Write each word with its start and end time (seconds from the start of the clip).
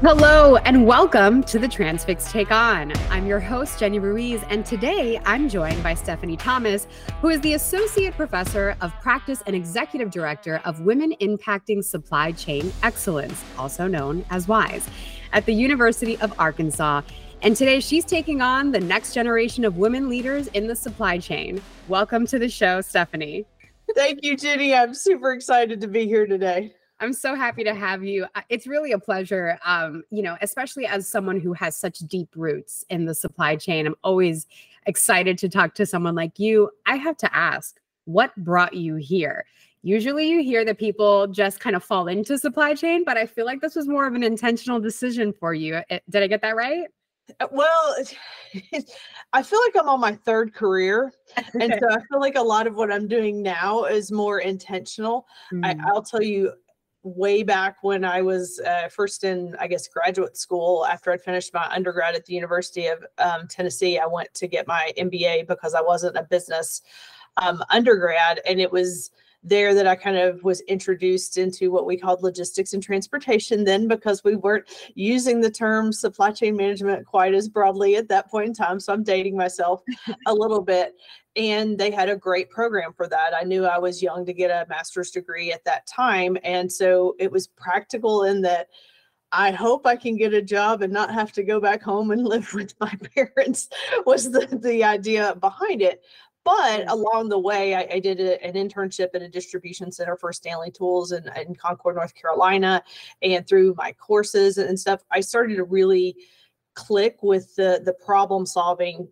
Hello 0.00 0.56
and 0.56 0.86
welcome 0.86 1.42
to 1.44 1.58
the 1.58 1.66
Transfix 1.66 2.30
Take 2.30 2.50
On. 2.50 2.92
I'm 3.08 3.26
your 3.26 3.40
host, 3.40 3.78
Jenny 3.78 3.98
Ruiz, 3.98 4.42
and 4.50 4.64
today 4.64 5.18
I'm 5.24 5.48
joined 5.48 5.82
by 5.82 5.94
Stephanie 5.94 6.36
Thomas, 6.36 6.86
who 7.22 7.30
is 7.30 7.40
the 7.40 7.54
Associate 7.54 8.14
Professor 8.14 8.76
of 8.82 8.92
Practice 9.00 9.42
and 9.46 9.56
Executive 9.56 10.10
Director 10.10 10.60
of 10.66 10.82
Women 10.82 11.14
Impacting 11.22 11.82
Supply 11.82 12.32
Chain 12.32 12.70
Excellence, 12.82 13.42
also 13.56 13.86
known 13.86 14.22
as 14.28 14.46
WISE, 14.46 14.86
at 15.32 15.46
the 15.46 15.54
University 15.54 16.18
of 16.18 16.38
Arkansas. 16.38 17.00
And 17.40 17.56
today 17.56 17.80
she's 17.80 18.04
taking 18.04 18.42
on 18.42 18.72
the 18.72 18.80
next 18.80 19.14
generation 19.14 19.64
of 19.64 19.78
women 19.78 20.10
leaders 20.10 20.48
in 20.48 20.66
the 20.66 20.76
supply 20.76 21.16
chain. 21.16 21.62
Welcome 21.88 22.26
to 22.26 22.38
the 22.38 22.50
show, 22.50 22.82
Stephanie. 22.82 23.46
Thank 23.94 24.22
you, 24.22 24.36
Jenny. 24.36 24.74
I'm 24.74 24.92
super 24.92 25.32
excited 25.32 25.80
to 25.80 25.88
be 25.88 26.06
here 26.06 26.26
today. 26.26 26.74
I'm 27.00 27.12
so 27.12 27.34
happy 27.34 27.62
to 27.64 27.74
have 27.74 28.04
you. 28.04 28.26
It's 28.48 28.66
really 28.66 28.92
a 28.92 28.98
pleasure, 28.98 29.58
um, 29.64 30.02
you 30.10 30.22
know, 30.22 30.36
especially 30.40 30.86
as 30.86 31.08
someone 31.08 31.40
who 31.40 31.52
has 31.52 31.76
such 31.76 31.98
deep 31.98 32.28
roots 32.34 32.84
in 32.88 33.04
the 33.04 33.14
supply 33.14 33.56
chain. 33.56 33.86
I'm 33.86 33.96
always 34.02 34.46
excited 34.86 35.36
to 35.38 35.48
talk 35.48 35.74
to 35.74 35.86
someone 35.86 36.14
like 36.14 36.38
you. 36.38 36.70
I 36.86 36.96
have 36.96 37.16
to 37.18 37.36
ask, 37.36 37.78
what 38.06 38.34
brought 38.36 38.74
you 38.74 38.96
here? 38.96 39.44
Usually 39.82 40.28
you 40.28 40.42
hear 40.42 40.64
that 40.64 40.78
people 40.78 41.26
just 41.28 41.60
kind 41.60 41.76
of 41.76 41.84
fall 41.84 42.08
into 42.08 42.38
supply 42.38 42.74
chain, 42.74 43.04
but 43.04 43.16
I 43.16 43.26
feel 43.26 43.46
like 43.46 43.60
this 43.60 43.76
was 43.76 43.86
more 43.86 44.06
of 44.06 44.14
an 44.14 44.22
intentional 44.22 44.80
decision 44.80 45.32
for 45.32 45.54
you. 45.54 45.80
Did 45.88 46.22
I 46.22 46.26
get 46.26 46.42
that 46.42 46.56
right? 46.56 46.86
Uh, 47.40 47.46
well, 47.50 47.96
I 49.32 49.42
feel 49.42 49.60
like 49.60 49.76
I'm 49.76 49.88
on 49.88 50.00
my 50.00 50.14
third 50.14 50.54
career. 50.54 51.12
And 51.60 51.74
so 51.80 51.88
I 51.88 51.98
feel 52.10 52.20
like 52.20 52.36
a 52.36 52.42
lot 52.42 52.66
of 52.66 52.74
what 52.74 52.90
I'm 52.90 53.06
doing 53.06 53.42
now 53.42 53.84
is 53.84 54.10
more 54.10 54.40
intentional. 54.40 55.26
Mm. 55.52 55.64
I, 55.64 55.92
will 55.92 56.02
tell 56.02 56.22
you, 56.22 56.52
way 57.06 57.44
back 57.44 57.76
when 57.82 58.04
I 58.04 58.20
was 58.20 58.60
uh, 58.66 58.88
first 58.88 59.22
in, 59.22 59.54
I 59.60 59.68
guess, 59.68 59.86
graduate 59.86 60.36
school 60.36 60.84
after 60.86 61.12
I'd 61.12 61.22
finished 61.22 61.54
my 61.54 61.64
undergrad 61.70 62.16
at 62.16 62.26
the 62.26 62.34
University 62.34 62.88
of 62.88 63.04
um, 63.18 63.46
Tennessee. 63.46 63.98
I 63.98 64.06
went 64.06 64.34
to 64.34 64.48
get 64.48 64.66
my 64.66 64.92
MBA 64.98 65.46
because 65.46 65.74
I 65.74 65.80
wasn't 65.80 66.16
a 66.16 66.24
business 66.24 66.82
um, 67.36 67.62
undergrad. 67.70 68.40
And 68.44 68.60
it 68.60 68.72
was 68.72 69.12
there 69.46 69.74
that 69.74 69.86
I 69.86 69.94
kind 69.94 70.16
of 70.16 70.42
was 70.42 70.60
introduced 70.62 71.38
into 71.38 71.70
what 71.70 71.86
we 71.86 71.96
called 71.96 72.22
logistics 72.22 72.72
and 72.72 72.82
transportation 72.82 73.64
then 73.64 73.86
because 73.86 74.24
we 74.24 74.34
weren't 74.34 74.68
using 74.94 75.40
the 75.40 75.50
term 75.50 75.92
supply 75.92 76.32
chain 76.32 76.56
management 76.56 77.06
quite 77.06 77.32
as 77.32 77.48
broadly 77.48 77.96
at 77.96 78.08
that 78.08 78.28
point 78.28 78.48
in 78.48 78.54
time. 78.54 78.80
So 78.80 78.92
I'm 78.92 79.04
dating 79.04 79.36
myself 79.36 79.82
a 80.26 80.34
little 80.34 80.62
bit 80.62 80.94
and 81.36 81.78
they 81.78 81.92
had 81.92 82.08
a 82.08 82.16
great 82.16 82.50
program 82.50 82.92
for 82.92 83.06
that. 83.08 83.32
I 83.38 83.44
knew 83.44 83.64
I 83.64 83.78
was 83.78 84.02
young 84.02 84.26
to 84.26 84.32
get 84.32 84.50
a 84.50 84.66
master's 84.68 85.12
degree 85.12 85.52
at 85.52 85.64
that 85.64 85.86
time. 85.86 86.36
And 86.42 86.70
so 86.70 87.14
it 87.20 87.30
was 87.30 87.46
practical 87.46 88.24
in 88.24 88.42
that 88.42 88.68
I 89.32 89.50
hope 89.50 89.86
I 89.86 89.96
can 89.96 90.16
get 90.16 90.32
a 90.34 90.42
job 90.42 90.82
and 90.82 90.92
not 90.92 91.12
have 91.12 91.32
to 91.32 91.42
go 91.42 91.60
back 91.60 91.82
home 91.82 92.10
and 92.10 92.24
live 92.26 92.52
with 92.54 92.74
my 92.80 92.92
parents 93.14 93.68
was 94.04 94.30
the, 94.30 94.46
the 94.62 94.82
idea 94.82 95.36
behind 95.36 95.82
it. 95.82 96.02
But 96.46 96.88
along 96.88 97.28
the 97.28 97.40
way, 97.40 97.74
I, 97.74 97.88
I 97.94 97.98
did 97.98 98.20
a, 98.20 98.40
an 98.42 98.54
internship 98.54 99.08
at 99.14 99.20
a 99.20 99.28
distribution 99.28 99.90
center 99.90 100.16
for 100.16 100.32
Stanley 100.32 100.70
Tools 100.70 101.10
in, 101.10 101.28
in 101.36 101.56
Concord, 101.56 101.96
North 101.96 102.14
Carolina. 102.14 102.84
And 103.20 103.44
through 103.48 103.74
my 103.76 103.90
courses 103.90 104.56
and 104.56 104.78
stuff, 104.78 105.02
I 105.10 105.20
started 105.20 105.56
to 105.56 105.64
really 105.64 106.16
click 106.74 107.18
with 107.22 107.52
the 107.56 107.80
the 107.84 107.94
problem 107.94 108.46
solving 108.46 109.08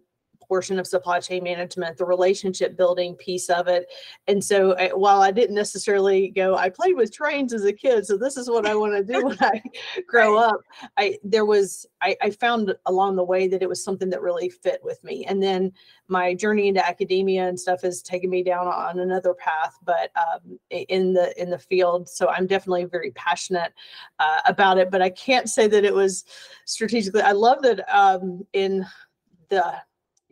portion 0.55 0.79
of 0.79 0.87
supply 0.87 1.19
chain 1.19 1.43
management, 1.43 1.97
the 1.97 2.05
relationship 2.05 2.77
building 2.77 3.17
piece 3.17 3.51
of 3.51 3.67
it. 3.67 3.91
And 4.29 4.43
so 4.43 4.77
I, 4.77 4.91
while 4.91 5.21
I 5.21 5.33
didn't 5.33 5.57
necessarily 5.57 6.29
go, 6.29 6.55
I 6.55 6.69
played 6.69 6.95
with 6.95 7.13
trains 7.13 7.53
as 7.53 7.65
a 7.65 7.73
kid, 7.73 8.07
so 8.07 8.17
this 8.17 8.37
is 8.37 8.49
what 8.49 8.65
I 8.65 8.77
want 8.77 8.93
to 8.95 9.03
do 9.03 9.25
when 9.27 9.37
I 9.41 9.61
grow 10.07 10.39
up. 10.39 10.61
I 10.97 11.19
there 11.25 11.45
was 11.45 11.87
I, 12.01 12.17
I 12.23 12.31
found 12.31 12.73
along 12.87 13.17
the 13.17 13.25
way 13.25 13.49
that 13.49 13.63
it 13.63 13.69
was 13.69 13.83
something 13.83 14.09
that 14.11 14.23
really 14.23 14.49
fit 14.49 14.79
with 14.85 15.03
me. 15.03 15.25
And 15.25 15.43
then 15.43 15.73
my 16.07 16.35
journey 16.35 16.69
into 16.69 16.87
academia 16.87 17.49
and 17.49 17.59
stuff 17.59 17.83
has 17.83 18.01
taken 18.01 18.31
me 18.31 18.45
down 18.45 18.69
on 18.69 19.01
another 19.01 19.35
path, 19.35 19.77
but 19.85 20.13
um, 20.15 20.57
in 20.71 21.15
the 21.15 21.35
in 21.43 21.51
the 21.51 21.59
field. 21.59 22.09
So 22.09 22.29
I'm 22.29 22.47
definitely 22.47 22.85
very 22.85 23.11
passionate 23.11 23.73
uh, 24.21 24.41
about 24.47 24.79
it. 24.79 24.93
But 24.93 25.03
I 25.03 25.11
can't 25.11 25.49
say 25.49 25.67
that 25.67 25.85
it 25.85 25.95
was 25.95 26.25
strategically. 26.65 27.23
I 27.23 27.33
love 27.33 27.61
that 27.63 27.81
um, 27.93 28.47
in 28.53 28.87
the 29.49 29.75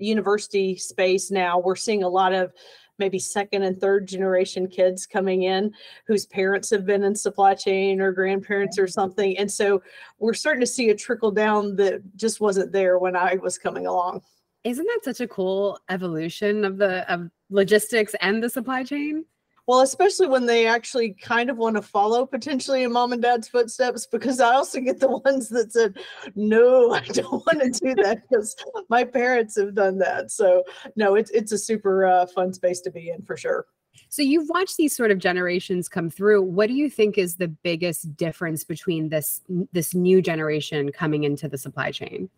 university 0.04 0.76
space 0.76 1.30
now, 1.30 1.58
we're 1.58 1.76
seeing 1.76 2.02
a 2.02 2.08
lot 2.08 2.32
of 2.32 2.52
maybe 2.98 3.18
second 3.18 3.62
and 3.62 3.80
third 3.80 4.06
generation 4.06 4.68
kids 4.68 5.06
coming 5.06 5.42
in 5.42 5.72
whose 6.06 6.26
parents 6.26 6.70
have 6.70 6.86
been 6.86 7.02
in 7.02 7.14
supply 7.14 7.54
chain 7.54 8.00
or 8.00 8.12
grandparents 8.12 8.78
or 8.78 8.86
something. 8.86 9.36
And 9.38 9.50
so 9.50 9.82
we're 10.18 10.34
starting 10.34 10.60
to 10.60 10.66
see 10.66 10.90
a 10.90 10.94
trickle 10.94 11.30
down 11.30 11.74
that 11.76 12.02
just 12.16 12.40
wasn't 12.40 12.72
there 12.72 12.98
when 12.98 13.16
I 13.16 13.36
was 13.36 13.58
coming 13.58 13.86
along. 13.86 14.22
Isn't 14.64 14.86
that 14.86 15.00
such 15.02 15.20
a 15.20 15.26
cool 15.26 15.78
evolution 15.88 16.64
of 16.64 16.78
the 16.78 17.10
of 17.12 17.28
logistics 17.50 18.14
and 18.20 18.42
the 18.42 18.48
supply 18.48 18.84
chain? 18.84 19.24
Well, 19.66 19.80
especially 19.80 20.26
when 20.26 20.46
they 20.46 20.66
actually 20.66 21.12
kind 21.12 21.48
of 21.48 21.56
want 21.56 21.76
to 21.76 21.82
follow 21.82 22.26
potentially 22.26 22.82
in 22.82 22.92
mom 22.92 23.12
and 23.12 23.22
dad's 23.22 23.46
footsteps, 23.46 24.06
because 24.06 24.40
I 24.40 24.54
also 24.54 24.80
get 24.80 24.98
the 24.98 25.08
ones 25.24 25.48
that 25.50 25.72
said, 25.72 25.98
no, 26.34 26.92
I 26.92 27.00
don't 27.02 27.44
want 27.46 27.60
to 27.60 27.70
do 27.70 27.94
that 28.02 28.22
because 28.28 28.56
my 28.88 29.04
parents 29.04 29.56
have 29.56 29.74
done 29.74 29.98
that. 29.98 30.30
So, 30.32 30.64
no, 30.96 31.14
it's, 31.14 31.30
it's 31.30 31.52
a 31.52 31.58
super 31.58 32.06
uh, 32.06 32.26
fun 32.26 32.52
space 32.52 32.80
to 32.80 32.90
be 32.90 33.10
in 33.10 33.22
for 33.22 33.36
sure. 33.36 33.66
So 34.08 34.22
you've 34.22 34.48
watched 34.48 34.76
these 34.76 34.96
sort 34.96 35.10
of 35.10 35.18
generations 35.18 35.88
come 35.88 36.10
through. 36.10 36.42
What 36.42 36.68
do 36.68 36.74
you 36.74 36.90
think 36.90 37.18
is 37.18 37.36
the 37.36 37.48
biggest 37.48 38.16
difference 38.16 38.64
between 38.64 39.08
this 39.08 39.42
this 39.72 39.94
new 39.94 40.22
generation 40.22 40.92
coming 40.92 41.24
into 41.24 41.48
the 41.48 41.58
supply 41.58 41.90
chain? 41.90 42.28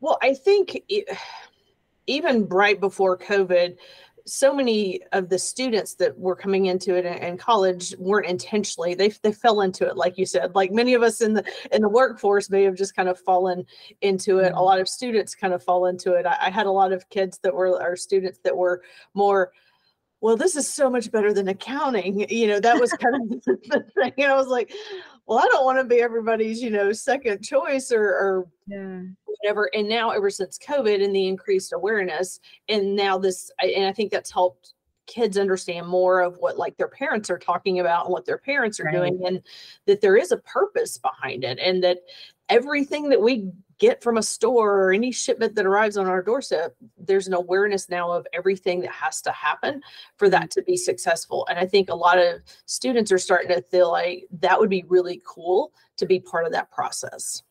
Well, 0.00 0.18
I 0.22 0.34
think 0.34 0.82
it, 0.88 1.08
even 2.06 2.46
right 2.48 2.80
before 2.80 3.18
COVID, 3.18 3.76
so 4.28 4.54
many 4.54 5.00
of 5.12 5.28
the 5.28 5.38
students 5.38 5.94
that 5.94 6.16
were 6.18 6.36
coming 6.36 6.66
into 6.66 6.94
it 6.96 7.04
in, 7.04 7.14
in, 7.14 7.38
college 7.38 7.94
weren't 7.98 8.26
intentionally 8.26 8.94
they, 8.94 9.08
they 9.22 9.32
fell 9.32 9.60
into 9.60 9.86
it 9.86 9.96
like 9.96 10.18
you 10.18 10.26
said 10.26 10.54
like 10.54 10.70
many 10.72 10.94
of 10.94 11.02
us 11.02 11.20
in 11.20 11.34
the 11.34 11.44
in 11.72 11.82
the 11.82 11.88
workforce 11.88 12.50
may 12.50 12.62
have 12.62 12.74
just 12.74 12.94
kind 12.94 13.08
of 13.08 13.18
fallen 13.20 13.64
into 14.02 14.38
it 14.38 14.48
mm-hmm. 14.48 14.58
a 14.58 14.62
lot 14.62 14.80
of 14.80 14.88
students 14.88 15.34
kind 15.34 15.54
of 15.54 15.62
fall 15.62 15.86
into 15.86 16.14
it 16.14 16.26
I, 16.26 16.36
I 16.42 16.50
had 16.50 16.66
a 16.66 16.70
lot 16.70 16.92
of 16.92 17.08
kids 17.10 17.38
that 17.42 17.54
were 17.54 17.80
our 17.80 17.96
students 17.96 18.38
that 18.44 18.56
were 18.56 18.82
more 19.14 19.52
well, 20.20 20.36
this 20.36 20.56
is 20.56 20.72
so 20.72 20.90
much 20.90 21.10
better 21.10 21.32
than 21.32 21.48
accounting. 21.48 22.28
You 22.28 22.48
know, 22.48 22.60
that 22.60 22.80
was 22.80 22.92
kind 22.92 23.14
of 23.14 23.28
the 23.46 23.84
thing. 23.94 24.12
And 24.18 24.32
I 24.32 24.36
was 24.36 24.48
like, 24.48 24.72
well, 25.26 25.38
I 25.38 25.46
don't 25.48 25.64
want 25.64 25.78
to 25.78 25.84
be 25.84 26.00
everybody's, 26.00 26.62
you 26.62 26.70
know, 26.70 26.92
second 26.92 27.42
choice 27.42 27.92
or, 27.92 28.02
or 28.02 28.48
yeah. 28.66 29.02
whatever. 29.26 29.70
And 29.74 29.88
now, 29.88 30.10
ever 30.10 30.30
since 30.30 30.58
COVID 30.58 31.04
and 31.04 31.14
the 31.14 31.28
increased 31.28 31.72
awareness, 31.72 32.40
and 32.68 32.96
now 32.96 33.18
this, 33.18 33.50
and 33.60 33.84
I 33.84 33.92
think 33.92 34.10
that's 34.10 34.32
helped 34.32 34.74
kids 35.06 35.38
understand 35.38 35.86
more 35.86 36.20
of 36.20 36.36
what 36.38 36.58
like 36.58 36.76
their 36.76 36.88
parents 36.88 37.30
are 37.30 37.38
talking 37.38 37.80
about 37.80 38.04
and 38.04 38.12
what 38.12 38.26
their 38.26 38.38
parents 38.38 38.80
are 38.80 38.84
right. 38.84 38.94
doing, 38.94 39.20
and 39.24 39.42
that 39.86 40.00
there 40.00 40.16
is 40.16 40.32
a 40.32 40.38
purpose 40.38 40.98
behind 40.98 41.44
it, 41.44 41.58
and 41.58 41.84
that 41.84 41.98
everything 42.48 43.08
that 43.10 43.20
we 43.20 43.50
get 43.78 44.02
from 44.02 44.16
a 44.16 44.22
store 44.22 44.80
or 44.80 44.92
any 44.92 45.12
shipment 45.12 45.54
that 45.54 45.66
arrives 45.66 45.96
on 45.96 46.06
our 46.06 46.22
doorstep, 46.22 46.74
there's 46.98 47.26
an 47.26 47.34
awareness 47.34 47.88
now 47.88 48.10
of 48.10 48.26
everything 48.32 48.80
that 48.80 48.90
has 48.90 49.22
to 49.22 49.30
happen 49.30 49.80
for 50.16 50.28
that 50.28 50.50
to 50.50 50.62
be 50.62 50.76
successful. 50.76 51.46
And 51.48 51.58
I 51.58 51.66
think 51.66 51.88
a 51.88 51.94
lot 51.94 52.18
of 52.18 52.40
students 52.66 53.12
are 53.12 53.18
starting 53.18 53.48
to 53.48 53.62
feel 53.62 53.90
like 53.90 54.26
that 54.40 54.58
would 54.58 54.70
be 54.70 54.84
really 54.88 55.22
cool 55.24 55.72
to 55.96 56.06
be 56.06 56.18
part 56.20 56.44
of 56.44 56.52
that 56.52 56.70
process. 56.70 57.42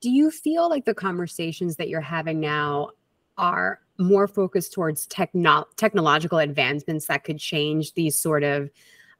Do 0.00 0.10
you 0.10 0.30
feel 0.30 0.68
like 0.68 0.84
the 0.84 0.94
conversations 0.94 1.76
that 1.76 1.88
you're 1.88 2.00
having 2.00 2.40
now 2.40 2.90
are 3.38 3.80
more 3.98 4.26
focused 4.26 4.72
towards 4.72 5.06
techno- 5.06 5.66
technological 5.76 6.38
advancements 6.38 7.06
that 7.06 7.24
could 7.24 7.38
change 7.38 7.94
these 7.94 8.18
sort 8.18 8.42
of 8.42 8.70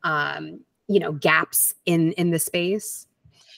um, 0.02 0.60
you 0.88 0.98
know 0.98 1.12
gaps 1.12 1.74
in 1.86 2.12
in 2.12 2.30
the 2.30 2.38
space? 2.38 3.06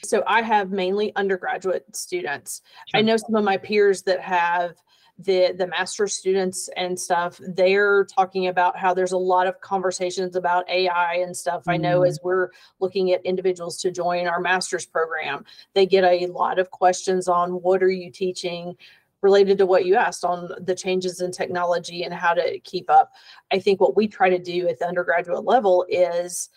So 0.04 0.22
I 0.26 0.43
have 0.43 0.70
mainly 0.70 1.14
undergraduate 1.16 1.94
students. 1.94 2.62
Sure. 2.88 2.99
I 2.99 3.02
know 3.02 3.16
some 3.16 3.34
of 3.34 3.44
my 3.44 3.56
peers 3.56 4.02
that 4.02 4.20
have 4.20 4.75
the 5.19 5.54
the 5.56 5.66
master 5.66 6.08
students 6.08 6.69
and 6.76 6.99
stuff 6.99 7.38
they're 7.49 8.04
talking 8.04 8.46
about 8.46 8.76
how 8.78 8.94
there's 8.94 9.12
a 9.12 9.19
lot 9.19 9.46
of 9.46 9.60
conversations 9.60 10.37
about 10.37 10.69
ai 10.70 11.16
and 11.16 11.37
stuff 11.37 11.60
mm-hmm. 11.60 11.70
i 11.72 11.76
know 11.76 12.00
mm-hmm. 12.00 12.08
as 12.08 12.19
we're 12.22 12.49
looking 12.81 13.12
at 13.12 13.25
individuals 13.25 13.78
to 13.81 13.90
join 13.90 14.26
our 14.26 14.40
master's 14.40 14.87
program 14.87 15.44
they 15.75 15.84
get 15.84 16.02
a 16.05 16.26
lot 16.28 16.58
of 16.58 16.70
questions 16.70 17.28
on 17.28 17.50
what 17.62 17.82
are 17.82 17.90
you 17.90 18.10
teaching 18.10 18.75
related 19.20 19.58
to 19.58 19.66
what 19.66 19.84
you 19.84 19.94
asked 19.94 20.25
on 20.25 20.50
the 20.62 20.75
changes 20.75 21.20
in 21.20 21.31
technology 21.31 22.02
and 22.05 22.14
how 22.14 22.32
to 22.32 22.58
keep 22.60 22.88
up 22.88 23.12
i 23.52 23.58
think 23.58 23.81
what 23.81 23.94
we 23.94 24.08
try 24.08 24.31
to 24.31 24.38
do 24.38 24.66
at 24.66 24.78
the 24.78 24.87
undergraduate 24.87 25.44
level 25.44 25.84
is 25.90 26.48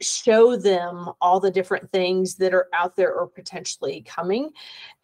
show 0.00 0.56
them 0.56 1.10
all 1.20 1.40
the 1.40 1.50
different 1.50 1.90
things 1.90 2.36
that 2.36 2.54
are 2.54 2.68
out 2.72 2.96
there 2.96 3.14
or 3.14 3.26
potentially 3.26 4.02
coming 4.06 4.50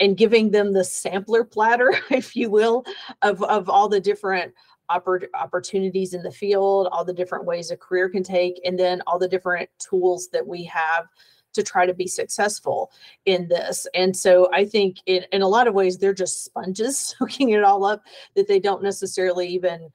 and 0.00 0.17
giving 0.17 0.50
them 0.50 0.73
the 0.73 0.85
sampler 0.85 1.44
platter 1.44 1.93
if 2.11 2.37
you 2.37 2.50
will 2.50 2.85
of, 3.23 3.43
of 3.44 3.69
all 3.69 3.88
the 3.88 4.00
different 4.00 4.52
oppor- 4.91 5.26
opportunities 5.35 6.14
in 6.14 6.23
the 6.23 6.31
field 6.31 6.88
all 6.93 7.05
the 7.05 7.12
different 7.12 7.44
ways 7.44 7.70
a 7.70 7.76
career 7.76 8.08
can 8.08 8.23
take 8.23 8.61
and 8.64 8.79
then 8.79 9.02
all 9.06 9.19
the 9.19 9.29
different 9.29 9.69
tools 9.79 10.29
that 10.32 10.46
we 10.46 10.62
have 10.64 11.08
to 11.55 11.62
try 11.62 11.87
to 11.87 11.94
be 11.94 12.06
successful 12.06 12.93
in 13.25 13.49
this. 13.49 13.87
And 13.94 14.14
so 14.14 14.50
I 14.52 14.64
think 14.64 14.99
in, 15.06 15.25
in 15.32 15.43
a 15.43 15.49
lot 15.49 15.67
of 15.67 15.75
ways, 15.75 15.97
they're 15.97 16.12
just 16.12 16.44
sponges 16.44 16.99
soaking 17.19 17.50
it 17.50 17.64
all 17.64 17.85
up 17.85 18.02
that 18.35 18.47
they 18.47 18.61
don't 18.61 18.82
necessarily 18.82 19.49
even 19.49 19.90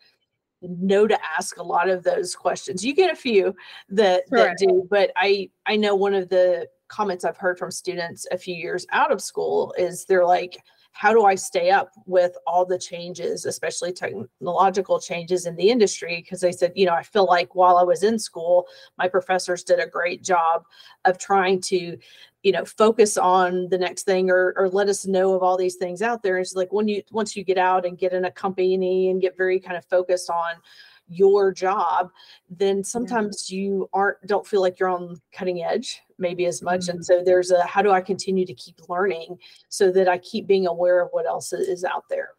know 0.61 1.07
to 1.07 1.17
ask 1.37 1.57
a 1.57 1.63
lot 1.63 1.89
of 1.89 2.03
those 2.03 2.35
questions. 2.35 2.83
You 2.83 2.93
get 2.93 3.11
a 3.11 3.15
few 3.15 3.55
that, 3.89 4.23
sure. 4.29 4.37
that 4.39 4.57
do, 4.57 4.87
but 4.89 5.11
I, 5.15 5.49
I 5.65 5.75
know 5.75 5.95
one 5.95 6.13
of 6.13 6.29
the 6.29 6.67
comments 6.87 7.23
I've 7.23 7.37
heard 7.37 7.57
from 7.57 7.71
students 7.71 8.27
a 8.31 8.37
few 8.37 8.55
years 8.55 8.85
out 8.91 9.11
of 9.11 9.21
school 9.21 9.73
is 9.77 10.05
they're 10.05 10.25
like, 10.25 10.57
how 10.91 11.13
do 11.13 11.25
I 11.25 11.35
stay 11.35 11.69
up 11.69 11.91
with 12.05 12.35
all 12.45 12.65
the 12.65 12.77
changes, 12.77 13.45
especially 13.45 13.93
technological 13.93 14.99
changes 14.99 15.45
in 15.45 15.55
the 15.55 15.69
industry? 15.69 16.17
Because 16.17 16.41
they 16.41 16.51
said, 16.51 16.73
you 16.75 16.85
know, 16.85 16.93
I 16.93 17.03
feel 17.03 17.25
like 17.25 17.55
while 17.55 17.77
I 17.77 17.83
was 17.83 18.03
in 18.03 18.19
school, 18.19 18.67
my 18.97 19.07
professors 19.07 19.63
did 19.63 19.79
a 19.79 19.87
great 19.87 20.23
job 20.23 20.63
of 21.05 21.17
trying 21.17 21.61
to, 21.61 21.97
you 22.43 22.51
know, 22.51 22.65
focus 22.65 23.17
on 23.17 23.69
the 23.69 23.77
next 23.77 24.03
thing 24.03 24.29
or, 24.29 24.53
or 24.57 24.69
let 24.69 24.89
us 24.89 25.05
know 25.05 25.33
of 25.33 25.43
all 25.43 25.57
these 25.57 25.75
things 25.75 26.01
out 26.01 26.23
there. 26.23 26.39
It's 26.39 26.55
like 26.55 26.73
when 26.73 26.87
you 26.87 27.01
once 27.11 27.35
you 27.35 27.43
get 27.43 27.57
out 27.57 27.85
and 27.85 27.97
get 27.97 28.13
in 28.13 28.25
a 28.25 28.31
company 28.31 29.09
and 29.09 29.21
get 29.21 29.37
very 29.37 29.59
kind 29.59 29.77
of 29.77 29.85
focused 29.85 30.29
on 30.29 30.55
your 31.09 31.51
job, 31.51 32.11
then 32.49 32.83
sometimes 32.83 33.51
yeah. 33.51 33.59
you 33.59 33.89
aren't 33.93 34.17
don't 34.25 34.45
feel 34.45 34.61
like 34.61 34.79
you're 34.79 34.89
on 34.89 35.19
cutting 35.33 35.63
edge 35.63 36.01
maybe 36.17 36.45
as 36.45 36.61
much. 36.61 36.81
Mm-hmm. 36.81 36.97
And 36.97 37.05
so 37.05 37.23
there's 37.23 37.51
a 37.51 37.63
how 37.65 37.81
do 37.81 37.91
I 37.91 38.01
continue 38.01 38.45
to 38.45 38.53
keep 38.53 38.87
learning 38.87 39.37
so 39.69 39.91
that 39.91 40.07
I 40.07 40.17
keep 40.19 40.47
being 40.47 40.67
aware 40.67 41.01
of 41.01 41.09
what 41.11 41.25
else 41.25 41.53
is 41.53 41.83
out 41.83 42.03
there. 42.09 42.29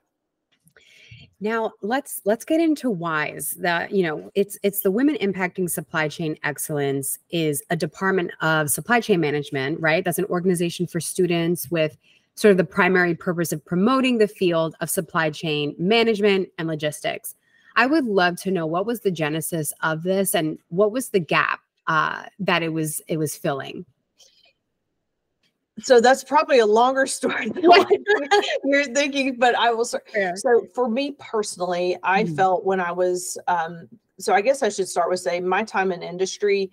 Now 1.42 1.72
let's 1.80 2.20
let's 2.26 2.44
get 2.44 2.60
into 2.60 2.90
WISE 2.90 3.52
that 3.60 3.92
you 3.92 4.02
know 4.02 4.30
it's 4.34 4.58
it's 4.62 4.80
the 4.80 4.90
women 4.90 5.16
impacting 5.22 5.70
supply 5.70 6.06
chain 6.08 6.36
excellence 6.44 7.18
is 7.30 7.62
a 7.70 7.76
department 7.76 8.30
of 8.42 8.70
supply 8.70 9.00
chain 9.00 9.20
management 9.20 9.80
right 9.80 10.04
that's 10.04 10.18
an 10.18 10.26
organization 10.26 10.86
for 10.86 11.00
students 11.00 11.70
with 11.70 11.96
sort 12.34 12.52
of 12.52 12.58
the 12.58 12.64
primary 12.64 13.14
purpose 13.14 13.52
of 13.52 13.64
promoting 13.64 14.18
the 14.18 14.28
field 14.28 14.74
of 14.82 14.90
supply 14.90 15.30
chain 15.30 15.74
management 15.78 16.46
and 16.58 16.68
logistics 16.68 17.34
I 17.80 17.86
would 17.86 18.04
love 18.04 18.36
to 18.42 18.50
know 18.50 18.66
what 18.66 18.84
was 18.84 19.00
the 19.00 19.10
genesis 19.10 19.72
of 19.80 20.02
this 20.02 20.34
and 20.34 20.58
what 20.68 20.92
was 20.92 21.08
the 21.08 21.18
gap 21.18 21.60
uh, 21.86 22.24
that 22.38 22.62
it 22.62 22.74
was 22.74 23.00
it 23.08 23.16
was 23.16 23.34
filling. 23.34 23.86
So 25.78 25.98
that's 25.98 26.22
probably 26.22 26.58
a 26.58 26.66
longer 26.66 27.06
story 27.18 27.48
than 27.48 27.64
you're 28.64 28.84
thinking, 28.84 29.36
but 29.38 29.54
I 29.54 29.72
will 29.72 29.86
start. 29.86 30.06
Yeah. 30.14 30.34
So 30.34 30.66
for 30.74 30.90
me 30.90 31.16
personally, 31.18 31.96
I 32.02 32.24
mm-hmm. 32.24 32.34
felt 32.34 32.66
when 32.66 32.80
I 32.80 32.92
was 32.92 33.38
um, 33.48 33.88
so 34.18 34.34
I 34.34 34.42
guess 34.42 34.62
I 34.62 34.68
should 34.68 34.86
start 34.86 35.08
with 35.08 35.20
saying 35.20 35.48
my 35.48 35.64
time 35.64 35.90
in 35.90 36.02
industry. 36.02 36.70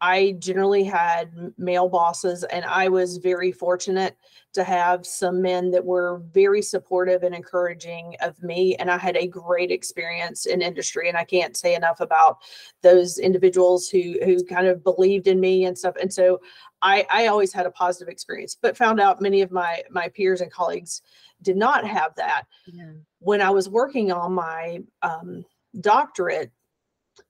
I 0.00 0.32
generally 0.38 0.84
had 0.84 1.52
male 1.58 1.88
bosses, 1.88 2.42
and 2.44 2.64
I 2.64 2.88
was 2.88 3.18
very 3.18 3.52
fortunate 3.52 4.16
to 4.54 4.64
have 4.64 5.06
some 5.06 5.42
men 5.42 5.70
that 5.70 5.84
were 5.84 6.22
very 6.32 6.62
supportive 6.62 7.22
and 7.22 7.34
encouraging 7.34 8.16
of 8.20 8.42
me. 8.42 8.74
And 8.76 8.90
I 8.90 8.96
had 8.98 9.16
a 9.16 9.26
great 9.26 9.70
experience 9.70 10.46
in 10.46 10.62
industry, 10.62 11.08
and 11.08 11.18
I 11.18 11.24
can't 11.24 11.56
say 11.56 11.74
enough 11.74 12.00
about 12.00 12.38
those 12.82 13.18
individuals 13.18 13.88
who 13.88 14.14
who 14.24 14.42
kind 14.44 14.66
of 14.66 14.82
believed 14.82 15.26
in 15.26 15.38
me 15.38 15.66
and 15.66 15.76
stuff. 15.76 15.96
And 16.00 16.12
so, 16.12 16.40
I 16.82 17.06
I 17.10 17.26
always 17.26 17.52
had 17.52 17.66
a 17.66 17.70
positive 17.70 18.08
experience, 18.08 18.56
but 18.60 18.76
found 18.76 19.00
out 19.00 19.20
many 19.20 19.42
of 19.42 19.50
my 19.50 19.82
my 19.90 20.08
peers 20.08 20.40
and 20.40 20.50
colleagues 20.50 21.02
did 21.42 21.56
not 21.56 21.86
have 21.86 22.14
that. 22.16 22.44
Yeah. 22.66 22.92
When 23.18 23.40
I 23.42 23.50
was 23.50 23.68
working 23.68 24.12
on 24.12 24.32
my 24.32 24.80
um, 25.02 25.44
doctorate, 25.80 26.50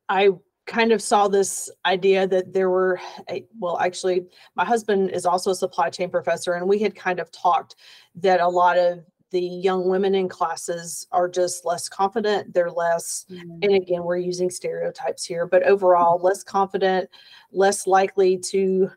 I 0.08 0.30
kind 0.70 0.92
of 0.92 1.02
saw 1.02 1.26
this 1.26 1.68
idea 1.84 2.28
that 2.28 2.52
there 2.52 2.70
were 2.70 3.00
a, 3.28 3.44
well 3.58 3.76
actually 3.80 4.24
my 4.54 4.64
husband 4.64 5.10
is 5.10 5.26
also 5.26 5.50
a 5.50 5.54
supply 5.54 5.90
chain 5.90 6.08
professor 6.08 6.52
and 6.52 6.66
we 6.66 6.78
had 6.78 6.94
kind 6.94 7.18
of 7.18 7.30
talked 7.32 7.74
that 8.14 8.40
a 8.40 8.48
lot 8.48 8.78
of 8.78 9.00
the 9.32 9.40
young 9.40 9.88
women 9.88 10.14
in 10.14 10.28
classes 10.28 11.08
are 11.10 11.28
just 11.28 11.64
less 11.64 11.88
confident 11.88 12.54
they're 12.54 12.70
less 12.70 13.26
mm-hmm. 13.28 13.58
and 13.62 13.74
again 13.74 14.04
we're 14.04 14.16
using 14.16 14.48
stereotypes 14.48 15.24
here 15.24 15.44
but 15.44 15.64
overall 15.64 16.20
less 16.22 16.44
confident 16.44 17.10
less 17.50 17.88
likely 17.88 18.38
to 18.38 18.88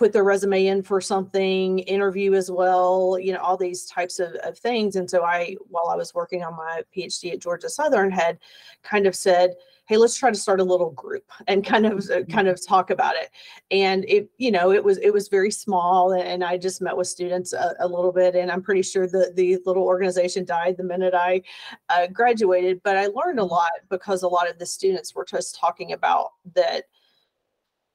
put 0.00 0.14
their 0.14 0.24
resume 0.24 0.64
in 0.64 0.82
for 0.82 0.98
something 0.98 1.80
interview 1.80 2.32
as 2.32 2.50
well 2.50 3.18
you 3.20 3.34
know 3.34 3.38
all 3.40 3.58
these 3.58 3.84
types 3.84 4.18
of, 4.18 4.32
of 4.36 4.58
things. 4.58 4.96
And 4.96 5.08
so 5.10 5.24
i 5.24 5.56
while 5.68 5.88
i 5.90 5.94
was 5.94 6.14
working 6.14 6.42
on 6.42 6.56
my 6.56 6.82
phd 6.96 7.34
at 7.34 7.38
georgia 7.38 7.68
southern 7.68 8.10
had 8.10 8.38
kind 8.82 9.06
of 9.06 9.14
said 9.14 9.50
hey 9.88 9.98
let's 9.98 10.16
try 10.16 10.30
to 10.30 10.38
start 10.38 10.58
a 10.58 10.64
little 10.64 10.92
group 10.92 11.24
and 11.48 11.66
kind 11.66 11.84
of 11.84 12.08
uh, 12.08 12.22
kind 12.32 12.48
of 12.48 12.66
talk 12.66 12.88
about 12.88 13.14
it. 13.14 13.28
And 13.70 14.06
it 14.08 14.30
you 14.38 14.50
know 14.50 14.72
it 14.72 14.82
was 14.82 14.96
it 14.98 15.12
was 15.12 15.28
very 15.28 15.50
small 15.50 16.14
and 16.14 16.42
i 16.42 16.56
just 16.56 16.80
met 16.80 16.96
with 16.96 17.06
students 17.06 17.52
a, 17.52 17.74
a 17.80 17.86
little 17.86 18.12
bit 18.12 18.34
and 18.34 18.50
i'm 18.50 18.62
pretty 18.62 18.82
sure 18.82 19.06
the 19.06 19.32
the 19.34 19.58
little 19.66 19.82
organization 19.82 20.46
died 20.46 20.78
the 20.78 20.84
minute 20.84 21.12
i 21.12 21.42
uh, 21.90 22.06
graduated. 22.06 22.80
But 22.82 22.96
i 22.96 23.06
learned 23.08 23.38
a 23.38 23.44
lot 23.44 23.72
because 23.90 24.22
a 24.22 24.28
lot 24.28 24.48
of 24.48 24.58
the 24.58 24.64
students 24.64 25.14
were 25.14 25.26
just 25.26 25.58
talking 25.58 25.92
about 25.92 26.30
that 26.54 26.84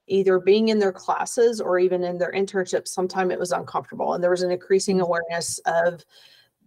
either 0.07 0.39
being 0.39 0.69
in 0.69 0.79
their 0.79 0.91
classes 0.91 1.59
or 1.59 1.79
even 1.79 2.03
in 2.03 2.17
their 2.17 2.31
internships 2.31 2.89
sometimes 2.89 3.31
it 3.31 3.39
was 3.39 3.51
uncomfortable 3.51 4.13
and 4.13 4.23
there 4.23 4.31
was 4.31 4.43
an 4.43 4.51
increasing 4.51 4.97
mm-hmm. 4.97 5.05
awareness 5.05 5.59
of 5.65 6.03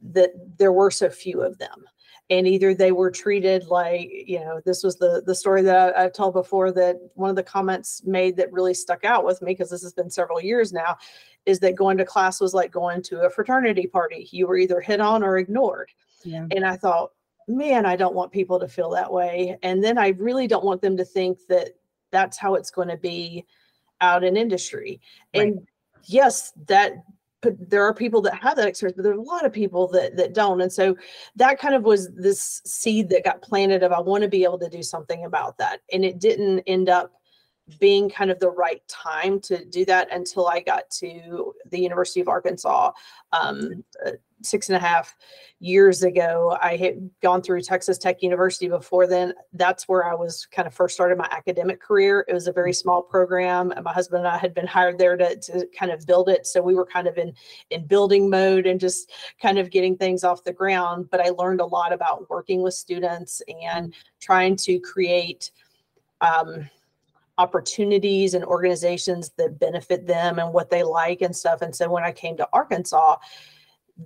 that 0.03 0.31
there 0.59 0.73
were 0.73 0.91
so 0.91 1.09
few 1.09 1.41
of 1.41 1.59
them 1.59 1.85
and 2.31 2.47
either 2.47 2.75
they 2.75 2.93
were 2.93 3.11
treated 3.11 3.67
like 3.67 4.11
you 4.27 4.39
know 4.41 4.61
this 4.65 4.83
was 4.83 4.97
the 4.97 5.23
the 5.27 5.35
story 5.35 5.63
that 5.63 5.97
I, 5.97 6.03
have 6.03 6.13
told 6.13 6.35
before 6.35 6.73
that 6.73 6.97
one 7.15 7.31
of 7.31 7.37
the 7.37 7.43
comments 7.43 8.03
made 8.05 8.37
that 8.37 8.53
really 8.53 8.75
stuck 8.75 9.05
out 9.05 9.25
with 9.25 9.41
me 9.43 9.53
because 9.53 9.71
this 9.71 9.83
has 9.83 9.93
been 9.93 10.11
several 10.11 10.41
years 10.41 10.73
now 10.73 10.97
is 11.47 11.59
that 11.61 11.75
going 11.75 11.97
to 11.99 12.05
class 12.05 12.41
was 12.41 12.55
like 12.55 12.71
going 12.71 13.03
to 13.03 13.23
a 13.23 13.31
fraternity 13.31 13.87
party 13.87 14.29
you 14.31 14.47
were 14.47 14.57
either 14.57 14.81
hit 14.81 15.01
on 15.01 15.23
or 15.23 15.39
ignored 15.39 15.91
yeah. 16.25 16.47
and 16.55 16.65
i 16.65 16.77
thought 16.77 17.11
man 17.49 17.87
i 17.87 17.97
don't 17.97 18.15
want 18.15 18.31
people 18.31 18.61
to 18.61 18.69
feel 18.69 18.91
that 18.91 19.11
way 19.13 19.57
and 19.63 19.83
then 19.83 19.97
i 19.97 20.09
really 20.19 20.47
don't 20.47 20.65
want 20.65 20.83
them 20.83 20.97
to 20.97 21.05
think 21.05 21.39
that 21.49 21.71
that's 22.11 22.39
how 22.39 22.55
it's 22.55 22.71
going 22.71 22.89
to 22.89 22.97
be 22.97 23.45
out 24.01 24.25
in 24.25 24.37
industry. 24.37 25.01
Right. 25.35 25.49
and 25.49 25.67
yes 26.05 26.53
that 26.67 26.93
but 27.41 27.71
there 27.71 27.85
are 27.85 27.95
people 27.95 28.21
that 28.23 28.35
have 28.35 28.57
that 28.57 28.67
experience 28.67 28.97
but 28.97 29.03
there's 29.03 29.19
a 29.19 29.21
lot 29.21 29.45
of 29.45 29.53
people 29.53 29.89
that 29.89 30.17
that 30.17 30.35
don't. 30.35 30.61
And 30.61 30.73
so 30.73 30.97
that 31.37 31.59
kind 31.59 31.75
of 31.75 31.85
was 31.85 32.13
this 32.15 32.63
seed 32.65 33.09
that 33.11 33.25
got 33.25 33.43
planted 33.43 33.83
of 33.83 33.93
i 33.93 34.01
want 34.01 34.23
to 34.23 34.29
be 34.29 34.45
able 34.45 34.59
to 34.59 34.69
do 34.69 34.83
something 34.83 35.25
about 35.25 35.59
that. 35.59 35.81
And 35.93 36.05
it 36.05 36.19
didn't 36.19 36.61
end 36.61 36.89
up 36.89 37.13
being 37.79 38.09
kind 38.09 38.31
of 38.31 38.39
the 38.41 38.51
right 38.51 38.87
time 38.89 39.41
to 39.41 39.65
do 39.65 39.85
that 39.85 40.09
until 40.13 40.49
i 40.49 40.61
got 40.61 40.89
to 40.91 41.55
the 41.71 41.79
university 41.79 42.21
of 42.21 42.29
arkansas 42.29 42.91
um, 43.33 43.85
six 44.43 44.69
and 44.69 44.77
a 44.77 44.81
half 44.81 45.17
years 45.61 46.03
ago. 46.03 46.57
I 46.63 46.77
had 46.77 47.11
gone 47.23 47.43
through 47.43 47.63
Texas 47.63 47.99
Tech 47.99 48.23
University 48.23 48.69
before 48.69 49.07
then. 49.07 49.35
That's 49.53 49.89
where 49.89 50.05
I 50.05 50.15
was 50.15 50.47
kind 50.47 50.67
of 50.67 50.75
first 50.75 50.95
started 50.95 51.19
my 51.19 51.29
academic 51.31 51.81
career. 51.81 52.25
It 52.29 52.35
was 52.35 52.47
a 52.47 52.53
very 52.53 52.73
small 52.73 53.03
program. 53.03 53.73
And 53.73 53.85
my 53.85 53.93
husband 53.93 54.21
and 54.21 54.29
I 54.29 54.39
had 54.39 54.55
been 54.55 54.67
hired 54.67 54.99
there 54.99 55.17
to, 55.17 55.37
to 55.37 55.67
kind 55.77 55.91
of 55.91 56.07
build 56.07 56.29
it. 56.29 56.47
So 56.47 56.63
we 56.63 56.75
were 56.75 56.87
kind 56.87 57.09
of 57.09 57.19
in, 57.19 57.33
in 57.71 57.87
building 57.87 58.31
mode 58.31 58.67
and 58.67 58.79
just 58.79 59.13
kind 59.41 59.59
of 59.59 59.71
getting 59.71 59.97
things 59.97 60.25
off 60.25 60.45
the 60.45 60.53
ground. 60.53 61.09
But 61.11 61.21
I 61.21 61.31
learned 61.31 61.61
a 61.61 61.67
lot 61.67 61.93
about 61.93 62.29
working 62.31 62.63
with 62.63 62.75
students 62.75 63.43
and 63.63 63.95
trying 64.21 64.57
to 64.57 64.79
create 64.81 65.51
um, 66.21 66.69
opportunities 67.39 68.35
and 68.35 68.45
organizations 68.45 69.31
that 69.37 69.59
benefit 69.59 70.07
them 70.07 70.39
and 70.39 70.53
what 70.53 70.71
they 70.71 70.83
like 70.83 71.23
and 71.23 71.35
stuff. 71.35 71.63
And 71.63 71.75
so 71.75 71.89
when 71.89 72.05
I 72.05 72.13
came 72.13 72.37
to 72.37 72.49
Arkansas, 72.53 73.17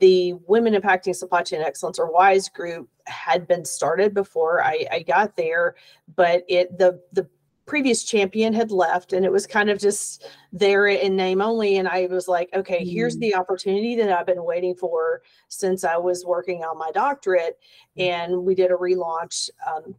the 0.01 0.35
Women 0.47 0.75
Impacting 0.75 1.15
Supply 1.15 1.43
Chain 1.43 1.61
Excellence 1.61 1.99
or 1.99 2.11
WISE 2.11 2.49
group 2.49 2.89
had 3.07 3.47
been 3.47 3.65
started 3.65 4.15
before 4.15 4.63
I, 4.63 4.87
I 4.91 5.01
got 5.01 5.37
there, 5.37 5.75
but 6.15 6.45
it 6.49 6.79
the 6.79 7.01
the 7.13 7.29
previous 7.65 8.03
champion 8.03 8.53
had 8.53 8.71
left 8.71 9.13
and 9.13 9.25
it 9.25 9.31
was 9.31 9.47
kind 9.47 9.71
of 9.71 9.79
just 9.79 10.27
there 10.53 10.89
in 10.89 11.15
name 11.15 11.41
only 11.41 11.77
and 11.77 11.87
i 11.87 12.07
was 12.11 12.27
like 12.27 12.51
okay 12.55 12.85
mm. 12.85 12.93
here's 12.93 13.17
the 13.19 13.35
opportunity 13.35 13.95
that 13.95 14.11
i've 14.11 14.27
been 14.27 14.45
waiting 14.45 14.75
for 14.75 15.23
since 15.49 15.85
i 15.85 15.97
was 15.97 16.25
working 16.27 16.65
on 16.65 16.77
my 16.77 16.91
doctorate 16.91 17.61
mm. 17.97 18.03
and 18.03 18.45
we 18.45 18.57
did 18.57 18.73
a 18.73 18.75
relaunch 18.75 19.49
um, 19.65 19.95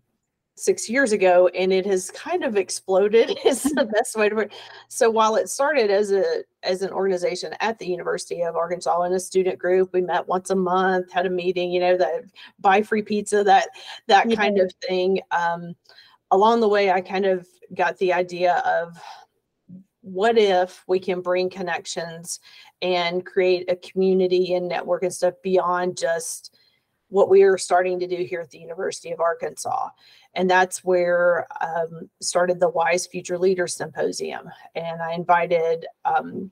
six 0.55 0.88
years 0.88 1.12
ago 1.12 1.48
and 1.50 1.74
it 1.74 1.86
has 1.86 2.12
kind 2.12 2.43
of 2.43 2.57
exploded 2.57 3.38
is 3.45 3.63
the 3.63 3.89
best 3.93 4.15
way 4.15 4.29
to 4.29 4.36
put 4.36 4.45
it. 4.45 4.53
so 4.88 5.10
while 5.10 5.36
it 5.36 5.50
started 5.50 5.89
as 5.89 6.12
a 6.12 6.43
as 6.62 6.83
an 6.83 6.91
organization 6.91 7.53
at 7.60 7.79
the 7.79 7.88
university 7.88 8.41
of 8.43 8.55
arkansas 8.55 9.01
in 9.03 9.13
a 9.13 9.19
student 9.19 9.57
group 9.57 9.91
we 9.93 10.01
met 10.01 10.27
once 10.27 10.51
a 10.51 10.55
month 10.55 11.12
had 11.12 11.25
a 11.25 11.29
meeting 11.29 11.72
you 11.72 11.79
know 11.79 11.98
that 11.98 12.24
buy 12.60 12.81
free 12.81 13.01
pizza 13.01 13.43
that 13.43 13.67
that 14.07 14.29
yeah. 14.29 14.36
kind 14.36 14.60
of 14.60 14.72
thing 14.88 15.19
um, 15.31 15.74
along 16.29 16.60
the 16.60 16.69
way 16.69 16.91
i 16.91 17.01
kind 17.01 17.25
of 17.25 17.48
got 17.75 17.98
the 17.98 18.13
idea 18.13 18.57
of 18.57 18.95
what 20.01 20.38
if 20.38 20.83
we 20.88 21.00
can 21.00 21.22
bring 21.22 21.50
connections 21.50 22.41
and 22.81 23.25
create 23.25 23.72
a 23.72 23.75
community 23.77 24.53
and 24.53 24.67
network 24.67 25.01
and 25.01 25.13
stuff 25.13 25.33
beyond 25.41 25.98
just 25.98 26.55
what 27.13 27.29
we 27.29 27.43
are 27.43 27.60
starting 27.60 28.00
to 28.00 28.07
do 28.07 28.17
here 28.17 28.41
at 28.41 28.50
the 28.50 28.57
University 28.57 29.12
of 29.12 29.19
Arkansas. 29.19 29.88
And 30.35 30.49
that's 30.49 30.83
where 30.83 31.47
um, 31.61 32.09
started 32.21 32.59
the 32.59 32.69
Wise 32.69 33.05
Future 33.05 33.37
Leaders 33.37 33.75
Symposium. 33.75 34.49
And 34.75 35.01
I 35.01 35.13
invited 35.13 35.85
um, 36.05 36.51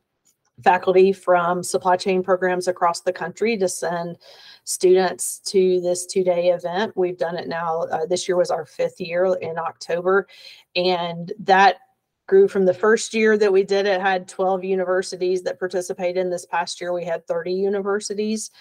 faculty 0.64 1.12
from 1.12 1.64
supply 1.64 1.98
chain 1.98 2.22
programs 2.22 2.68
across 2.68 3.02
the 3.02 3.14
country 3.14 3.58
to 3.58 3.68
send 3.68 4.18
students 4.64 5.40
to 5.40 5.82
this 5.82 6.06
two 6.06 6.24
day 6.24 6.50
event. 6.50 6.94
We've 6.96 7.18
done 7.18 7.38
it 7.38 7.48
now. 7.48 7.82
Uh, 7.84 8.06
this 8.06 8.28
year 8.28 8.38
was 8.38 8.52
our 8.52 8.66
fifth 8.66 9.00
year 9.00 9.26
in 9.42 9.58
October. 9.58 10.28
And 10.76 11.34
that 11.40 11.78
grew 12.28 12.48
from 12.48 12.66
the 12.66 12.74
first 12.74 13.14
year 13.14 13.38
that 13.38 13.52
we 13.52 13.62
did 13.62 13.86
it 13.86 14.00
had 14.00 14.26
12 14.26 14.64
universities 14.64 15.44
that 15.44 15.60
participated 15.60 16.18
in 16.18 16.30
this 16.30 16.46
past 16.46 16.80
year 16.80 16.94
we 16.94 17.04
had 17.04 17.28
30 17.28 17.52
universities 17.52 18.52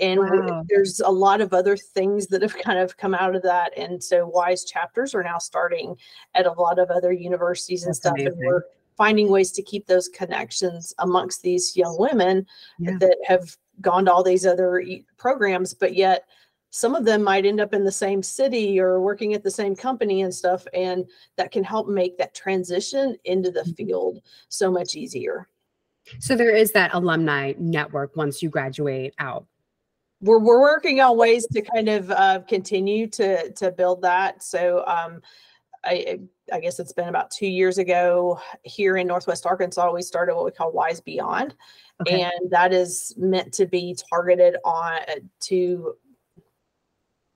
and 0.00 0.20
wow. 0.20 0.64
there's 0.68 1.00
a 1.00 1.10
lot 1.10 1.40
of 1.40 1.52
other 1.52 1.76
things 1.76 2.26
that 2.28 2.42
have 2.42 2.56
kind 2.58 2.78
of 2.78 2.96
come 2.96 3.14
out 3.14 3.36
of 3.36 3.42
that 3.42 3.76
and 3.76 4.02
so 4.02 4.26
wise 4.26 4.64
chapters 4.64 5.14
are 5.14 5.22
now 5.22 5.38
starting 5.38 5.94
at 6.34 6.46
a 6.46 6.52
lot 6.52 6.78
of 6.78 6.90
other 6.90 7.12
universities 7.12 7.82
and 7.82 7.90
That's 7.90 7.98
stuff 7.98 8.14
amazing. 8.14 8.32
and 8.32 8.46
we're 8.46 8.62
finding 8.96 9.30
ways 9.30 9.52
to 9.52 9.62
keep 9.62 9.86
those 9.86 10.08
connections 10.08 10.92
amongst 10.98 11.42
these 11.42 11.76
young 11.76 11.96
women 11.98 12.46
yeah. 12.78 12.96
that 12.98 13.16
have 13.24 13.56
gone 13.80 14.04
to 14.06 14.12
all 14.12 14.22
these 14.22 14.44
other 14.44 14.82
programs 15.16 15.74
but 15.74 15.94
yet 15.94 16.24
some 16.72 16.94
of 16.94 17.04
them 17.04 17.22
might 17.22 17.44
end 17.44 17.60
up 17.60 17.74
in 17.74 17.84
the 17.84 17.92
same 17.92 18.22
city 18.22 18.78
or 18.78 19.00
working 19.00 19.34
at 19.34 19.42
the 19.42 19.50
same 19.50 19.74
company 19.74 20.22
and 20.22 20.32
stuff 20.32 20.66
and 20.72 21.04
that 21.36 21.50
can 21.50 21.64
help 21.64 21.88
make 21.88 22.16
that 22.16 22.34
transition 22.34 23.16
into 23.24 23.50
the 23.50 23.60
mm-hmm. 23.60 23.72
field 23.72 24.20
so 24.48 24.70
much 24.70 24.94
easier 24.94 25.48
so 26.18 26.34
there 26.34 26.54
is 26.54 26.72
that 26.72 26.92
alumni 26.94 27.52
network 27.58 28.16
once 28.16 28.42
you 28.42 28.48
graduate 28.48 29.14
out 29.18 29.46
we're, 30.20 30.38
we're 30.38 30.60
working 30.60 31.00
on 31.00 31.16
ways 31.16 31.46
to 31.46 31.62
kind 31.62 31.88
of 31.88 32.10
uh, 32.10 32.40
continue 32.48 33.06
to 33.06 33.50
to 33.52 33.70
build 33.70 34.02
that 34.02 34.42
so 34.42 34.84
um, 34.86 35.20
I, 35.84 36.20
I 36.52 36.60
guess 36.60 36.78
it's 36.78 36.92
been 36.92 37.08
about 37.08 37.30
two 37.30 37.46
years 37.46 37.78
ago 37.78 38.38
here 38.64 38.96
in 38.96 39.06
Northwest 39.06 39.46
Arkansas, 39.46 39.90
we 39.92 40.02
started 40.02 40.34
what 40.34 40.44
we 40.44 40.50
call 40.50 40.72
Wise 40.72 41.00
Beyond. 41.00 41.54
Okay. 42.02 42.22
And 42.22 42.50
that 42.50 42.72
is 42.72 43.14
meant 43.16 43.52
to 43.54 43.66
be 43.66 43.96
targeted 44.10 44.56
on 44.64 45.00
to 45.40 45.94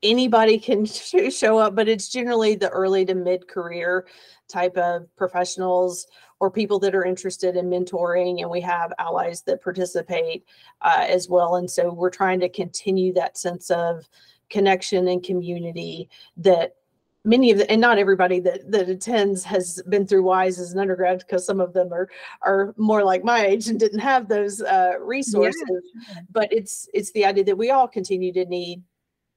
anybody 0.02 0.58
can 0.58 0.84
show 1.30 1.58
up, 1.58 1.74
but 1.74 1.88
it's 1.88 2.08
generally 2.08 2.54
the 2.54 2.68
early 2.70 3.04
to 3.06 3.14
mid 3.14 3.48
career 3.48 4.06
type 4.48 4.76
of 4.76 5.06
professionals 5.16 6.06
or 6.44 6.50
people 6.50 6.78
that 6.78 6.94
are 6.94 7.06
interested 7.06 7.56
in 7.56 7.70
mentoring. 7.70 8.42
And 8.42 8.50
we 8.50 8.60
have 8.60 8.92
allies 8.98 9.40
that 9.42 9.62
participate 9.62 10.44
uh, 10.82 11.06
as 11.08 11.26
well. 11.26 11.56
And 11.56 11.70
so 11.70 11.90
we're 11.90 12.10
trying 12.10 12.38
to 12.40 12.50
continue 12.50 13.14
that 13.14 13.38
sense 13.38 13.70
of 13.70 14.06
connection 14.50 15.08
and 15.08 15.22
community 15.22 16.10
that 16.36 16.76
many 17.24 17.50
of 17.50 17.56
the 17.56 17.70
and 17.70 17.80
not 17.80 17.96
everybody 17.96 18.40
that 18.40 18.70
that 18.70 18.90
attends 18.90 19.42
has 19.42 19.82
been 19.88 20.06
through 20.06 20.22
wise 20.22 20.58
as 20.58 20.74
an 20.74 20.78
undergrad 20.80 21.20
because 21.20 21.46
some 21.46 21.62
of 21.62 21.72
them 21.72 21.90
are 21.94 22.10
are 22.42 22.74
more 22.76 23.02
like 23.02 23.24
my 23.24 23.46
age 23.46 23.68
and 23.68 23.80
didn't 23.80 24.00
have 24.00 24.28
those 24.28 24.60
uh, 24.60 24.92
resources 25.00 25.62
yeah. 25.70 26.16
but 26.30 26.52
it's 26.52 26.90
it's 26.92 27.10
the 27.12 27.24
idea 27.24 27.42
that 27.42 27.56
we 27.56 27.70
all 27.70 27.88
continue 27.88 28.34
to 28.34 28.44
need 28.44 28.82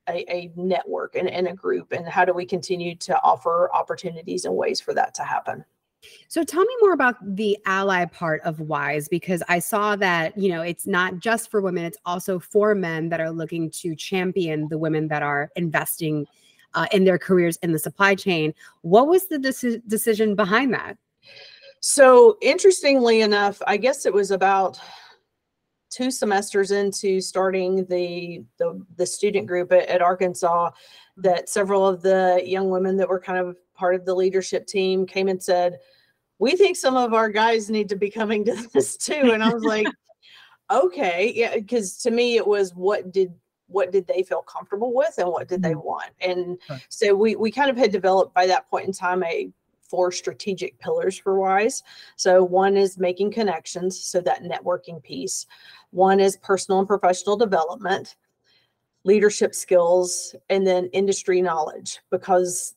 a, 0.09 0.29
a 0.29 0.51
network 0.57 1.15
and, 1.15 1.29
and 1.29 1.47
a 1.47 1.53
group 1.53 1.93
and 1.93 2.05
how 2.05 2.25
do 2.25 2.33
we 2.33 2.45
continue 2.45 2.93
to 2.95 3.17
offer 3.23 3.73
opportunities 3.73 4.43
and 4.43 4.53
ways 4.53 4.81
for 4.81 4.93
that 4.93 5.13
to 5.13 5.23
happen 5.23 5.63
so 6.27 6.43
tell 6.43 6.63
me 6.63 6.75
more 6.81 6.93
about 6.93 7.15
the 7.35 7.57
ally 7.65 8.05
part 8.05 8.41
of 8.43 8.59
wise 8.59 9.07
because 9.07 9.41
i 9.49 9.57
saw 9.59 9.95
that 9.95 10.37
you 10.37 10.49
know 10.49 10.61
it's 10.61 10.85
not 10.85 11.19
just 11.19 11.49
for 11.49 11.59
women 11.59 11.83
it's 11.83 11.97
also 12.05 12.39
for 12.39 12.75
men 12.75 13.09
that 13.09 13.19
are 13.19 13.31
looking 13.31 13.69
to 13.69 13.95
champion 13.95 14.67
the 14.69 14.77
women 14.77 15.07
that 15.07 15.23
are 15.23 15.49
investing 15.55 16.25
uh, 16.73 16.85
in 16.91 17.03
their 17.03 17.17
careers 17.17 17.57
in 17.63 17.71
the 17.71 17.79
supply 17.79 18.13
chain. 18.13 18.53
What 18.81 19.07
was 19.07 19.27
the 19.27 19.37
deci- 19.37 19.81
decision 19.87 20.35
behind 20.35 20.73
that? 20.73 20.97
So 21.79 22.37
interestingly 22.41 23.21
enough 23.21 23.61
i 23.67 23.77
guess 23.77 24.05
it 24.05 24.13
was 24.13 24.31
about 24.31 24.79
two 25.89 26.11
semesters 26.11 26.71
into 26.71 27.21
starting 27.21 27.85
the 27.85 28.43
the, 28.57 28.83
the 28.97 29.05
student 29.05 29.47
group 29.47 29.71
at, 29.71 29.87
at, 29.87 30.01
Arkansas 30.01 30.71
that 31.17 31.50
several 31.50 31.88
of 31.88 32.01
the 32.01 32.41
young 32.45 32.69
women 32.69 32.97
that 32.97 33.09
were 33.09 33.19
kind 33.19 33.39
of 33.39 33.57
part 33.74 33.95
of 33.95 34.05
the 34.05 34.15
leadership 34.15 34.67
team 34.67 35.05
came 35.05 35.27
and 35.27 35.41
said, 35.41 35.79
"We 36.39 36.55
think 36.55 36.77
some 36.77 36.95
of 36.95 37.13
our 37.13 37.29
guys 37.29 37.69
need 37.69 37.89
to 37.89 37.95
be 37.95 38.09
coming 38.09 38.45
to 38.45 38.53
this 38.74 38.97
too." 38.97 39.31
And 39.33 39.43
I 39.43 39.53
was 39.53 39.63
like, 39.63 39.88
"Okay, 40.71 41.33
yeah," 41.36 41.55
because 41.55 41.97
to 42.00 42.12
me 42.12 42.38
it 42.38 42.47
was 42.47 42.75
what 42.75 43.12
did 43.12 43.33
what 43.67 43.91
did 43.91 44.07
they 44.07 44.24
feel 44.24 44.41
comfortable 44.41 44.93
with 44.93 45.13
and 45.17 45.27
what 45.27 45.47
did 45.47 45.62
they 45.62 45.71
mm-hmm. 45.71 45.88
want? 45.88 46.12
And 46.21 46.57
so 46.89 47.13
we 47.15 47.36
we 47.36 47.51
kind 47.51 47.69
of 47.69 47.77
had 47.77 47.91
developed 47.91 48.33
by 48.33 48.47
that 48.47 48.69
point 48.69 48.88
in 48.88 48.93
time 48.93 49.24
a 49.24 49.51
four 49.88 50.12
strategic 50.12 50.77
pillars 50.79 51.17
for 51.17 51.39
wise. 51.39 51.83
So 52.15 52.43
one 52.43 52.77
is 52.77 52.97
making 52.97 53.31
connections 53.31 54.00
so 54.00 54.19
that 54.21 54.43
networking 54.43 55.01
piece. 55.01 55.45
One 55.91 56.19
is 56.19 56.38
personal 56.38 56.79
and 56.79 56.88
professional 56.88 57.38
development, 57.38 58.15
leadership 59.07 59.55
skills, 59.55 60.35
and 60.49 60.67
then 60.67 60.87
industry 60.87 61.41
knowledge. 61.41 61.99
Because 62.11 62.75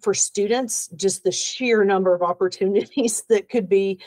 for 0.00 0.12
students, 0.12 0.88
just 0.94 1.24
the 1.24 1.32
sheer 1.32 1.82
number 1.84 2.14
of 2.14 2.22
opportunities 2.22 3.24
that 3.30 3.48
could 3.48 3.68
be 3.68 3.98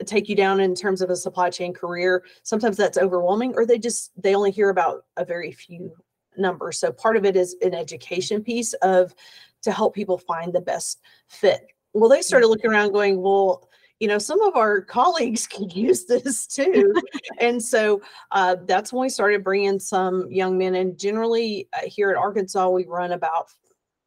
uh, 0.00 0.04
take 0.04 0.28
you 0.28 0.36
down 0.36 0.60
in 0.60 0.74
terms 0.74 1.02
of 1.02 1.10
a 1.10 1.16
supply 1.16 1.50
chain 1.50 1.74
career 1.74 2.24
sometimes 2.42 2.76
that's 2.76 2.96
overwhelming 2.96 3.52
or 3.54 3.66
they 3.66 3.78
just 3.78 4.12
they 4.16 4.34
only 4.34 4.50
hear 4.50 4.70
about 4.70 5.04
a 5.18 5.24
very 5.24 5.52
few 5.52 5.92
numbers 6.38 6.78
so 6.78 6.90
part 6.90 7.18
of 7.18 7.24
it 7.26 7.36
is 7.36 7.54
an 7.60 7.74
education 7.74 8.42
piece 8.42 8.72
of 8.74 9.14
to 9.60 9.70
help 9.70 9.94
people 9.94 10.16
find 10.16 10.54
the 10.54 10.60
best 10.60 11.00
fit 11.28 11.66
well 11.92 12.08
they 12.08 12.22
started 12.22 12.46
looking 12.46 12.70
around 12.70 12.92
going 12.92 13.20
well 13.20 13.68
you 14.00 14.08
know, 14.08 14.18
some 14.18 14.40
of 14.42 14.56
our 14.56 14.80
colleagues 14.80 15.46
could 15.46 15.74
use 15.76 16.06
this 16.06 16.46
too. 16.46 16.92
and 17.38 17.62
so 17.62 18.02
uh, 18.32 18.56
that's 18.64 18.92
when 18.92 19.02
we 19.02 19.08
started 19.08 19.44
bringing 19.44 19.78
some 19.78 20.28
young 20.30 20.58
men. 20.58 20.74
And 20.74 20.98
generally, 20.98 21.68
uh, 21.74 21.86
here 21.86 22.10
at 22.10 22.16
Arkansas, 22.16 22.68
we 22.68 22.86
run 22.86 23.12
about, 23.12 23.50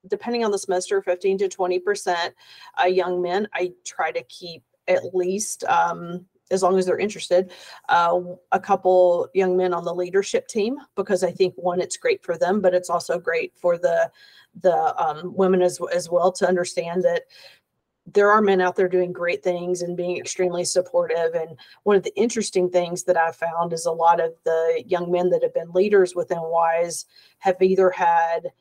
depending 0.07 0.43
on 0.43 0.51
the 0.51 0.57
semester, 0.57 1.01
15 1.01 1.37
to 1.37 1.47
20% 1.47 2.31
uh, 2.81 2.85
young 2.85 3.21
men. 3.21 3.47
I 3.53 3.71
try 3.85 4.11
to 4.11 4.23
keep 4.23 4.63
at 4.89 5.15
least. 5.15 5.63
Um, 5.65 6.25
as 6.51 6.61
long 6.61 6.77
as 6.77 6.85
they're 6.85 6.99
interested, 6.99 7.51
uh, 7.89 8.19
a 8.51 8.59
couple 8.59 9.27
young 9.33 9.57
men 9.57 9.73
on 9.73 9.85
the 9.85 9.95
leadership 9.95 10.47
team 10.47 10.77
because 10.95 11.23
I 11.23 11.31
think 11.31 11.55
one, 11.55 11.81
it's 11.81 11.97
great 11.97 12.23
for 12.23 12.37
them, 12.37 12.61
but 12.61 12.75
it's 12.75 12.89
also 12.89 13.17
great 13.17 13.53
for 13.55 13.77
the 13.77 14.11
the 14.61 15.03
um, 15.03 15.33
women 15.35 15.63
as 15.63 15.79
as 15.91 16.09
well 16.09 16.31
to 16.33 16.47
understand 16.47 17.01
that 17.03 17.23
there 18.05 18.31
are 18.31 18.41
men 18.41 18.61
out 18.61 18.75
there 18.75 18.89
doing 18.89 19.13
great 19.13 19.43
things 19.43 19.81
and 19.81 19.95
being 19.95 20.17
extremely 20.17 20.65
supportive. 20.65 21.33
And 21.35 21.57
one 21.83 21.95
of 21.95 22.03
the 22.03 22.15
interesting 22.15 22.69
things 22.69 23.03
that 23.03 23.17
I 23.17 23.31
found 23.31 23.71
is 23.71 23.85
a 23.85 23.91
lot 23.91 24.19
of 24.19 24.33
the 24.43 24.83
young 24.85 25.11
men 25.11 25.29
that 25.29 25.43
have 25.43 25.53
been 25.53 25.71
leaders 25.71 26.13
within 26.15 26.41
WISE 26.41 27.05
have 27.39 27.61
either 27.61 27.89
had 27.89 28.51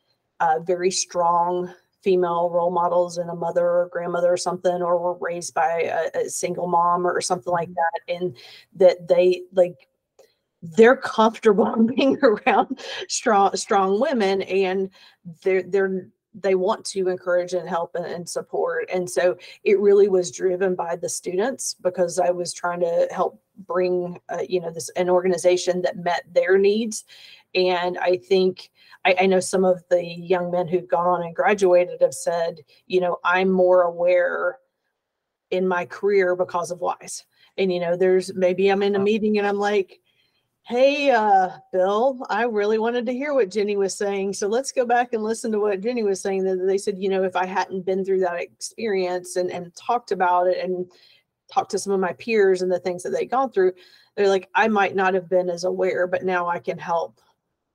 uh, 0.41 0.61
very 0.61 0.91
strong 0.91 1.73
female 2.03 2.51
role 2.51 2.71
models 2.71 3.19
and 3.19 3.31
a 3.31 3.35
mother 3.35 3.65
or 3.65 3.89
grandmother 3.93 4.33
or 4.33 4.37
something, 4.37 4.83
or 4.83 4.99
were 4.99 5.19
raised 5.21 5.55
by 5.55 6.09
a, 6.15 6.27
a 6.27 6.29
single 6.29 6.67
mom 6.67 7.07
or 7.07 7.21
something 7.21 7.53
like 7.53 7.69
mm-hmm. 7.69 8.15
that. 8.15 8.15
And 8.15 8.37
that 8.77 9.09
they 9.09 9.43
like, 9.53 9.89
they're 10.63 10.97
comfortable 10.97 11.75
being 11.97 12.19
around 12.23 12.81
strong 13.09 13.57
strong 13.57 14.01
women 14.01 14.43
and 14.43 14.91
they're 15.43 15.65
they're 15.65 16.09
they 16.35 16.55
want 16.55 16.85
to 16.87 17.09
encourage 17.09 17.53
and 17.53 17.69
help 17.69 17.95
and, 17.95 18.07
and, 18.07 18.29
support. 18.29 18.89
And 18.93 19.09
so 19.09 19.37
it 19.65 19.79
really 19.79 20.09
was 20.09 20.31
driven 20.31 20.75
by 20.75 20.97
the 20.97 21.09
students 21.09 21.75
because 21.83 22.19
I 22.19 22.31
was 22.31 22.53
trying 22.53 22.81
to 22.81 23.09
help 23.11 23.43
bring, 23.67 24.19
uh, 24.31 24.39
you 24.49 24.61
know, 24.61 24.71
this 24.71 24.89
an 24.91 25.11
organization 25.11 25.83
that 25.83 25.99
met 25.99 26.23
their 26.33 26.57
needs. 26.57 27.05
And 27.55 27.99
I 27.99 28.17
think 28.17 28.71
I, 29.05 29.17
I 29.21 29.27
know 29.27 29.41
some 29.41 29.65
of 29.65 29.83
the 29.91 30.03
young 30.03 30.51
men 30.51 30.69
who've 30.69 30.89
gone 30.89 31.07
on 31.07 31.23
and 31.23 31.37
graduated 31.37 32.01
have 32.01 32.15
said, 32.15 32.61
you 32.87 33.01
know, 33.01 33.19
I'm 33.25 33.51
more 33.51 33.83
aware 33.83 34.59
in 35.51 35.69
my 35.69 35.85
career 35.85 36.35
because 36.35 36.71
of 36.71 36.81
WISE. 36.81 37.25
And, 37.59 37.71
you 37.71 37.81
know, 37.81 37.97
there's 37.97 38.33
maybe 38.35 38.69
I'm 38.69 38.83
in 38.83 38.97
a 38.97 38.99
meeting 38.99 39.37
and 39.39 39.47
I'm 39.47 39.59
like, 39.59 40.01
Hey, 40.65 41.11
uh, 41.11 41.51
Bill, 41.73 42.25
I 42.31 42.45
really 42.45 42.79
wanted 42.79 43.05
to 43.07 43.13
hear 43.13 43.35
what 43.35 43.51
Jenny 43.51 43.77
was 43.77 43.97
saying. 43.97 44.35
So 44.35 44.47
let's 44.47 44.71
go 44.71 44.87
back 44.87 45.13
and 45.13 45.25
listen 45.25 45.51
to 45.53 45.59
what 45.59 45.81
Jenny 45.81 46.05
was 46.05 46.21
saying. 46.21 46.45
That 46.45 46.65
they 46.67 46.79
said, 46.79 46.99
you 46.99 47.09
know, 47.09 47.25
if 47.25 47.35
I 47.35 47.47
hadn't 47.47 47.85
been 47.85 48.05
through 48.05 48.21
that 48.21 48.41
experience 48.41 49.35
and, 49.35 49.51
and 49.51 49.75
talked 49.75 50.13
about 50.13 50.47
it 50.47 50.65
and 50.65 50.91
talked 51.53 51.73
to 51.73 51.81
some 51.81 51.93
of 51.93 51.99
my 51.99 52.13
peers 52.13 52.63
and 52.63 52.71
the 52.71 52.79
things 52.79 53.03
that 53.03 53.11
they 53.11 53.27
gone 53.27 53.51
through, 53.51 53.73
they're 54.15 54.29
like, 54.29 54.49
I 54.55 54.69
might 54.69 54.95
not 54.95 55.15
have 55.15 55.29
been 55.29 55.51
as 55.51 55.65
aware, 55.65 56.07
but 56.07 56.25
now 56.25 56.47
I 56.47 56.61
can 56.61 56.79
help 56.79 57.21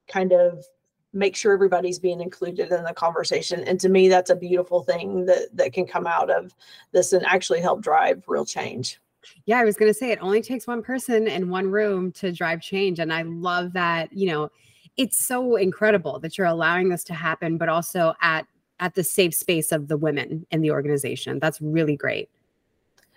kind 0.07 0.31
of 0.31 0.65
make 1.11 1.35
sure 1.35 1.51
everybody's 1.53 1.99
being 1.99 2.21
included 2.21 2.71
in 2.71 2.83
the 2.83 2.93
conversation. 2.93 3.65
And 3.65 3.79
to 3.81 3.89
me, 3.89 4.07
that's 4.07 4.29
a 4.29 4.35
beautiful 4.35 4.83
thing 4.83 5.25
that 5.25 5.49
that 5.57 5.73
can 5.73 5.87
come 5.87 6.07
out 6.07 6.29
of 6.29 6.55
this 6.93 7.11
and 7.11 7.25
actually 7.25 7.59
help 7.59 7.81
drive 7.81 8.23
real 8.27 8.45
change. 8.45 8.99
Yeah, 9.45 9.59
I 9.59 9.63
was 9.63 9.75
going 9.75 9.89
to 9.89 9.97
say 9.97 10.11
it 10.11 10.19
only 10.21 10.41
takes 10.41 10.67
one 10.67 10.81
person 10.81 11.27
in 11.27 11.49
one 11.49 11.69
room 11.69 12.11
to 12.13 12.31
drive 12.31 12.61
change. 12.61 12.99
And 12.99 13.13
I 13.13 13.23
love 13.23 13.73
that, 13.73 14.11
you 14.13 14.27
know, 14.27 14.49
it's 14.97 15.25
so 15.25 15.55
incredible 15.55 16.19
that 16.19 16.37
you're 16.37 16.47
allowing 16.47 16.89
this 16.89 17.03
to 17.05 17.13
happen, 17.13 17.57
but 17.57 17.69
also 17.69 18.13
at 18.21 18.45
at 18.79 18.93
the 18.93 19.03
safe 19.03 19.33
space 19.33 19.71
of 19.71 19.87
the 19.87 19.97
women 19.97 20.45
in 20.51 20.61
the 20.61 20.71
organization. 20.71 21.39
That's 21.39 21.59
really 21.59 21.95
great. 21.95 22.29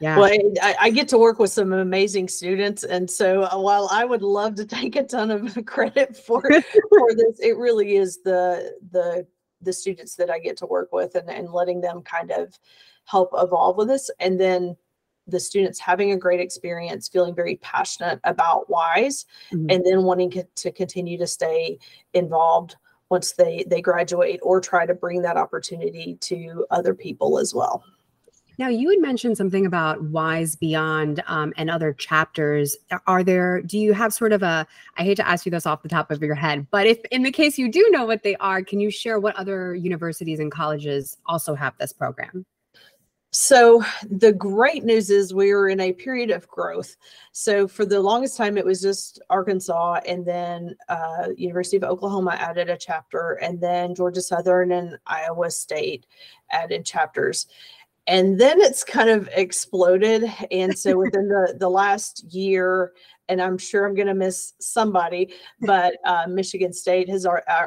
Yeah. 0.00 0.16
Well, 0.16 0.32
I, 0.62 0.76
I, 0.80 0.90
get 0.90 1.08
to 1.08 1.18
work 1.18 1.38
with 1.38 1.50
some 1.50 1.74
amazing 1.74 2.28
students, 2.28 2.84
and 2.84 3.10
so 3.10 3.42
uh, 3.42 3.58
while 3.58 3.86
I 3.92 4.06
would 4.06 4.22
love 4.22 4.54
to 4.54 4.64
take 4.66 4.96
a 4.96 5.04
ton 5.04 5.30
of 5.30 5.58
credit 5.66 6.16
for 6.16 6.40
for 6.40 7.14
this, 7.14 7.38
it 7.40 7.56
really 7.58 7.96
is 7.96 8.18
the 8.22 8.76
the 8.92 9.26
the 9.60 9.72
students 9.74 10.16
that 10.16 10.30
I 10.30 10.38
get 10.38 10.56
to 10.58 10.66
work 10.66 10.90
with 10.90 11.16
and, 11.16 11.28
and 11.28 11.52
letting 11.52 11.82
them 11.82 12.00
kind 12.00 12.30
of 12.30 12.58
help 13.04 13.30
evolve 13.34 13.76
with 13.76 13.88
this, 13.88 14.10
and 14.20 14.40
then 14.40 14.74
the 15.30 15.40
students 15.40 15.78
having 15.78 16.12
a 16.12 16.16
great 16.16 16.40
experience, 16.40 17.08
feeling 17.08 17.34
very 17.34 17.56
passionate 17.56 18.20
about 18.24 18.68
WISE, 18.68 19.26
mm-hmm. 19.52 19.66
and 19.70 19.84
then 19.84 20.04
wanting 20.04 20.44
to 20.54 20.72
continue 20.72 21.18
to 21.18 21.26
stay 21.26 21.78
involved 22.14 22.76
once 23.10 23.32
they 23.32 23.64
they 23.66 23.80
graduate 23.80 24.40
or 24.42 24.60
try 24.60 24.86
to 24.86 24.94
bring 24.94 25.22
that 25.22 25.36
opportunity 25.36 26.16
to 26.20 26.64
other 26.70 26.94
people 26.94 27.38
as 27.38 27.54
well. 27.54 27.84
Now, 28.60 28.68
you 28.68 28.90
had 28.90 29.00
mentioned 29.00 29.38
something 29.38 29.64
about 29.64 30.02
Wise 30.02 30.54
Beyond 30.54 31.22
um, 31.26 31.54
and 31.56 31.70
other 31.70 31.94
chapters. 31.94 32.76
Are 33.06 33.24
there, 33.24 33.62
do 33.62 33.78
you 33.78 33.94
have 33.94 34.12
sort 34.12 34.34
of 34.34 34.42
a, 34.42 34.66
I 34.98 35.02
hate 35.02 35.14
to 35.14 35.26
ask 35.26 35.46
you 35.46 35.50
this 35.50 35.64
off 35.64 35.82
the 35.82 35.88
top 35.88 36.10
of 36.10 36.22
your 36.22 36.34
head, 36.34 36.66
but 36.70 36.86
if 36.86 36.98
in 37.10 37.22
the 37.22 37.32
case 37.32 37.56
you 37.56 37.70
do 37.70 37.88
know 37.90 38.04
what 38.04 38.22
they 38.22 38.36
are, 38.36 38.62
can 38.62 38.78
you 38.78 38.90
share 38.90 39.18
what 39.18 39.34
other 39.36 39.74
universities 39.74 40.40
and 40.40 40.52
colleges 40.52 41.16
also 41.24 41.54
have 41.54 41.72
this 41.78 41.94
program? 41.94 42.44
So 43.32 43.84
the 44.10 44.32
great 44.32 44.84
news 44.84 45.08
is 45.08 45.32
we 45.32 45.52
are 45.52 45.68
in 45.68 45.80
a 45.80 45.92
period 45.92 46.30
of 46.30 46.48
growth. 46.48 46.96
So 47.30 47.68
for 47.68 47.86
the 47.86 48.00
longest 48.00 48.36
time, 48.36 48.58
it 48.58 48.64
was 48.64 48.82
just 48.82 49.22
Arkansas, 49.30 50.00
and 50.06 50.26
then 50.26 50.76
uh, 50.88 51.28
University 51.36 51.76
of 51.76 51.84
Oklahoma 51.84 52.32
added 52.32 52.68
a 52.68 52.76
chapter, 52.76 53.38
and 53.40 53.60
then 53.60 53.94
Georgia 53.94 54.20
Southern 54.20 54.72
and 54.72 54.98
Iowa 55.06 55.50
State 55.50 56.06
added 56.50 56.84
chapters 56.84 57.46
and 58.06 58.40
then 58.40 58.60
it's 58.60 58.82
kind 58.82 59.08
of 59.08 59.28
exploded 59.32 60.24
and 60.50 60.76
so 60.76 60.96
within 60.96 61.28
the 61.28 61.54
the 61.58 61.68
last 61.68 62.24
year 62.32 62.92
and 63.28 63.40
i'm 63.40 63.58
sure 63.58 63.86
i'm 63.86 63.94
going 63.94 64.06
to 64.06 64.14
miss 64.14 64.54
somebody 64.58 65.32
but 65.60 65.96
uh, 66.04 66.26
michigan 66.28 66.72
state 66.72 67.08
has 67.08 67.26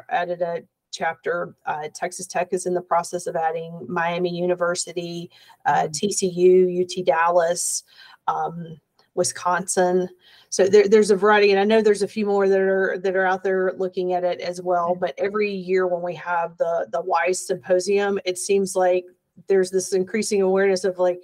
added 0.10 0.42
a 0.42 0.62
chapter 0.94 1.56
uh, 1.66 1.88
texas 1.94 2.28
tech 2.28 2.50
is 2.52 2.66
in 2.66 2.74
the 2.74 2.82
process 2.82 3.28
of 3.28 3.36
adding 3.36 3.86
miami 3.90 4.30
university 4.30 5.30
uh, 5.66 5.84
mm. 5.84 5.90
tcu 5.90 6.82
ut 6.82 7.06
dallas 7.06 7.84
um, 8.28 8.80
wisconsin 9.16 10.08
so 10.50 10.68
there, 10.68 10.88
there's 10.88 11.12
a 11.12 11.16
variety 11.16 11.52
and 11.52 11.60
i 11.60 11.64
know 11.64 11.82
there's 11.82 12.02
a 12.02 12.08
few 12.08 12.26
more 12.26 12.48
that 12.48 12.60
are 12.60 12.98
that 13.00 13.16
are 13.16 13.26
out 13.26 13.44
there 13.44 13.74
looking 13.78 14.14
at 14.14 14.24
it 14.24 14.40
as 14.40 14.62
well 14.62 14.96
but 14.96 15.14
every 15.18 15.52
year 15.52 15.88
when 15.88 16.02
we 16.02 16.16
have 16.16 16.58
the 16.58 16.88
the 16.92 17.02
wise 17.02 17.46
symposium 17.46 18.20
it 18.26 18.38
seems 18.38 18.76
like 18.76 19.06
there's 19.48 19.72
this 19.72 19.94
increasing 19.94 20.42
awareness 20.42 20.84
of 20.84 21.00
like, 21.00 21.24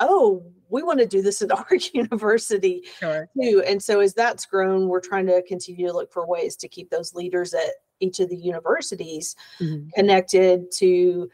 oh, 0.00 0.42
we 0.68 0.82
want 0.82 0.98
to 1.00 1.06
do 1.06 1.22
this 1.22 1.42
at 1.42 1.52
our 1.56 1.76
university 1.92 2.82
sure. 2.98 3.28
too. 3.40 3.62
And 3.66 3.82
so 3.82 4.00
as 4.00 4.14
that's 4.14 4.46
grown, 4.46 4.88
we're 4.88 5.00
trying 5.00 5.26
to 5.26 5.42
continue 5.42 5.86
to 5.86 5.92
look 5.92 6.12
for 6.12 6.26
ways 6.26 6.56
to 6.56 6.68
keep 6.68 6.90
those 6.90 7.14
leaders 7.14 7.54
at 7.54 7.70
each 8.00 8.20
of 8.20 8.28
the 8.28 8.36
universities 8.36 9.36
mm-hmm. 9.60 9.88
connected 9.94 10.70
to 10.72 11.30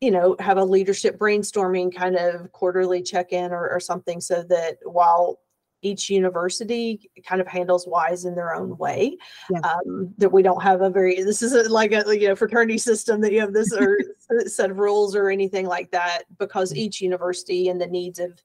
you 0.00 0.10
know 0.10 0.36
have 0.38 0.58
a 0.58 0.64
leadership 0.64 1.18
brainstorming 1.18 1.94
kind 1.94 2.16
of 2.16 2.50
quarterly 2.52 3.02
check-in 3.02 3.52
or, 3.52 3.68
or 3.68 3.80
something 3.80 4.20
so 4.20 4.42
that 4.42 4.78
while 4.84 5.38
each 5.82 6.10
university 6.10 7.08
kind 7.24 7.40
of 7.40 7.46
handles 7.46 7.86
wise 7.86 8.24
in 8.24 8.34
their 8.34 8.54
own 8.54 8.76
way 8.78 9.16
yeah. 9.50 9.60
um, 9.60 10.12
that 10.18 10.30
we 10.32 10.42
don't 10.42 10.62
have 10.62 10.82
a 10.82 10.90
very 10.90 11.22
this 11.22 11.42
isn't 11.42 11.70
like 11.70 11.92
a 11.92 12.18
you 12.18 12.28
know 12.28 12.36
fraternity 12.36 12.78
system 12.78 13.20
that 13.20 13.32
you 13.32 13.40
have 13.40 13.52
this 13.52 13.72
or 13.72 13.98
set 14.46 14.70
of 14.70 14.78
rules 14.78 15.14
or 15.14 15.30
anything 15.30 15.66
like 15.66 15.90
that 15.90 16.22
because 16.38 16.70
mm-hmm. 16.70 16.80
each 16.80 17.00
university 17.00 17.68
and 17.68 17.80
the 17.80 17.86
needs 17.86 18.18
of 18.18 18.42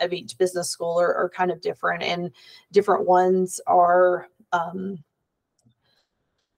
of 0.00 0.12
each 0.12 0.36
business 0.38 0.70
school 0.70 1.00
are, 1.00 1.14
are 1.14 1.28
kind 1.28 1.50
of 1.50 1.60
different 1.60 2.02
and 2.02 2.30
different 2.72 3.06
ones 3.06 3.60
are 3.66 4.28
um, 4.52 5.02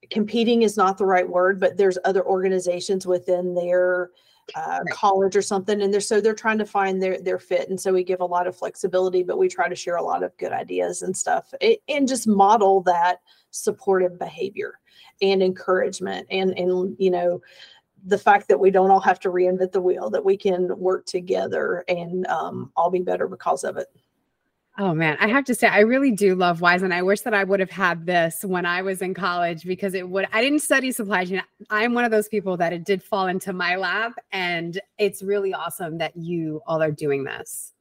competing 0.09 0.63
is 0.63 0.77
not 0.77 0.97
the 0.97 1.05
right 1.05 1.27
word 1.27 1.59
but 1.59 1.77
there's 1.77 1.97
other 2.05 2.25
organizations 2.25 3.05
within 3.05 3.53
their 3.53 4.09
uh, 4.55 4.79
right. 4.83 4.93
college 4.93 5.35
or 5.35 5.41
something 5.41 5.81
and 5.81 5.93
they're 5.93 6.01
so 6.01 6.19
they're 6.19 6.33
trying 6.33 6.57
to 6.57 6.65
find 6.65 7.01
their 7.01 7.21
their 7.21 7.39
fit 7.39 7.69
and 7.69 7.79
so 7.79 7.93
we 7.93 8.03
give 8.03 8.21
a 8.21 8.25
lot 8.25 8.47
of 8.47 8.55
flexibility 8.55 9.21
but 9.21 9.37
we 9.37 9.47
try 9.47 9.69
to 9.69 9.75
share 9.75 9.97
a 9.97 10.03
lot 10.03 10.23
of 10.23 10.35
good 10.37 10.51
ideas 10.51 11.01
and 11.01 11.15
stuff 11.15 11.53
it, 11.61 11.81
and 11.87 12.07
just 12.07 12.27
model 12.27 12.81
that 12.81 13.19
supportive 13.51 14.17
behavior 14.17 14.79
and 15.21 15.43
encouragement 15.43 16.25
and 16.31 16.57
and 16.57 16.95
you 16.99 17.11
know 17.11 17.39
the 18.05 18.17
fact 18.17 18.47
that 18.47 18.59
we 18.59 18.71
don't 18.71 18.91
all 18.91 18.99
have 18.99 19.19
to 19.19 19.29
reinvent 19.29 19.71
the 19.71 19.81
wheel 19.81 20.09
that 20.09 20.23
we 20.23 20.37
can 20.37 20.77
work 20.79 21.05
together 21.05 21.83
and 21.87 22.25
um, 22.27 22.71
all 22.75 22.89
be 22.89 23.01
better 23.01 23.27
because 23.27 23.63
of 23.63 23.77
it 23.77 23.87
Oh 24.81 24.93
man, 24.93 25.17
I 25.19 25.27
have 25.27 25.43
to 25.45 25.53
say, 25.53 25.67
I 25.67 25.79
really 25.79 26.11
do 26.11 26.35
love 26.35 26.61
Wise, 26.61 26.83
and 26.83 26.93
I 26.93 27.01
wish 27.01 27.19
that 27.21 27.33
I 27.33 27.43
would 27.43 27.59
have 27.59 27.69
had 27.69 28.05
this 28.05 28.45
when 28.45 28.65
I 28.65 28.81
was 28.81 29.01
in 29.01 29.13
college 29.13 29.65
because 29.65 29.93
it 29.93 30.07
would. 30.07 30.25
I 30.31 30.41
didn't 30.41 30.59
study 30.59 30.93
supply 30.93 31.25
chain. 31.25 31.43
I'm 31.69 31.93
one 31.93 32.05
of 32.05 32.11
those 32.11 32.29
people 32.29 32.55
that 32.55 32.71
it 32.71 32.85
did 32.85 33.03
fall 33.03 33.27
into 33.27 33.51
my 33.51 33.75
lap, 33.75 34.13
and 34.31 34.79
it's 34.97 35.21
really 35.21 35.53
awesome 35.53 35.97
that 35.97 36.15
you 36.15 36.61
all 36.65 36.81
are 36.81 36.91
doing 36.91 37.25
this. 37.25 37.73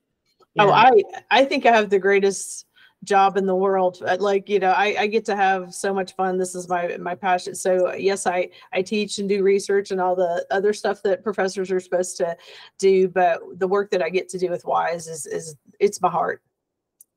Yeah. 0.54 0.64
Oh, 0.64 0.70
I 0.72 0.90
I 1.30 1.44
think 1.44 1.66
I 1.66 1.72
have 1.72 1.88
the 1.88 2.00
greatest 2.00 2.66
job 3.04 3.37
in 3.37 3.46
the 3.46 3.54
world. 3.54 4.02
Uh, 4.04 4.16
like 4.18 4.48
you 4.48 4.58
know, 4.58 4.72
I 4.72 4.96
I 4.98 5.06
get 5.06 5.24
to 5.26 5.37
have 5.37 5.72
so 5.72 5.94
much 5.94 6.16
fun. 6.16 6.37
This 6.37 6.56
is 6.56 6.68
my 6.68 6.96
my 6.96 7.14
passion. 7.14 7.54
So 7.54 7.94
yes, 7.94 8.26
I 8.26 8.48
I 8.72 8.82
teach 8.82 9.20
and 9.20 9.28
do 9.28 9.44
research 9.44 9.92
and 9.92 10.00
all 10.00 10.16
the 10.16 10.44
other 10.50 10.72
stuff 10.72 11.04
that 11.04 11.22
professors 11.22 11.70
are 11.70 11.78
supposed 11.78 12.16
to 12.16 12.37
do, 12.76 13.06
but 13.06 13.40
the 13.61 13.68
work 13.68 13.92
that 13.92 14.02
I 14.02 14.11
get 14.11 14.28
to 14.30 14.38
do 14.38 14.50
with 14.50 14.64
Wise 14.64 15.06
is 15.06 15.26
is 15.26 15.54
it's 15.78 16.02
my 16.02 16.11
heart. 16.11 16.42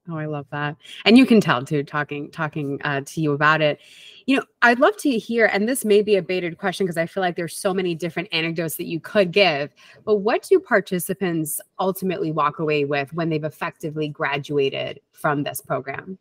Oh, 0.10 0.18
I 0.18 0.26
love 0.26 0.48
that. 0.52 0.78
And 1.06 1.18
you 1.18 1.26
can 1.26 1.40
tell 1.40 1.64
too, 1.64 1.84
talking 1.84 2.32
talking 2.32 2.80
uh, 2.84 3.02
to 3.06 3.22
you 3.22 3.34
about 3.34 3.62
it. 3.62 3.80
You 4.26 4.38
know, 4.38 4.44
I'd 4.62 4.80
love 4.80 4.98
to 4.98 5.12
hear, 5.12 5.46
and 5.46 5.70
this 5.70 5.86
may 5.86 6.02
be 6.02 6.16
a 6.16 6.22
baited 6.22 6.58
question 6.58 6.86
because 6.86 6.98
I 6.98 7.06
feel 7.06 7.22
like 7.22 7.36
there's 7.36 7.56
so 7.56 7.74
many 7.74 7.94
different 7.94 8.30
anecdotes 8.32 8.78
that 8.78 8.88
you 8.88 9.00
could 9.00 9.32
give. 9.32 9.74
But 10.04 10.18
what 10.18 10.44
do 10.44 10.60
participants 10.60 11.62
ultimately 11.80 12.32
walk 12.32 12.60
away 12.60 12.86
with 12.86 13.14
when 13.14 13.30
they've 13.30 13.44
effectively 13.44 14.10
graduated 14.10 15.02
from 15.12 15.44
this 15.44 15.62
program? 15.62 16.18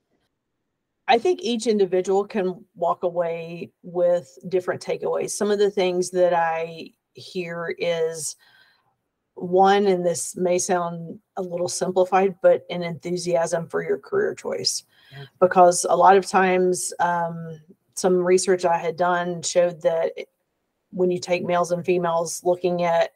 I 1.09 1.19
think 1.19 1.40
each 1.43 1.66
individual 1.66 2.25
can 2.25 2.64
walk 2.77 3.03
away 3.03 3.73
with 3.83 4.38
different 4.49 4.83
takeaways. 4.83 5.31
Some 5.31 5.51
of 5.51 5.59
the 5.59 5.71
things 5.71 6.11
that 6.11 6.35
I 6.35 6.90
hear 7.14 7.75
is 7.79 8.37
one, 9.40 9.87
and 9.87 10.05
this 10.05 10.37
may 10.37 10.59
sound 10.59 11.18
a 11.37 11.42
little 11.42 11.68
simplified, 11.68 12.35
but 12.42 12.64
an 12.70 12.83
enthusiasm 12.83 13.68
for 13.68 13.83
your 13.83 13.98
career 13.98 14.35
choice. 14.35 14.85
Yeah. 15.12 15.24
Because 15.40 15.87
a 15.88 15.96
lot 15.96 16.16
of 16.16 16.26
times, 16.26 16.92
um, 17.00 17.61
some 17.94 18.18
research 18.18 18.64
I 18.64 18.79
had 18.79 18.96
done 18.96 19.42
showed 19.42 19.83
that 19.83 20.12
when 20.90 21.11
you 21.11 21.18
take 21.18 21.44
males 21.44 21.70
and 21.70 21.85
females 21.85 22.42
looking 22.44 22.83
at 22.83 23.12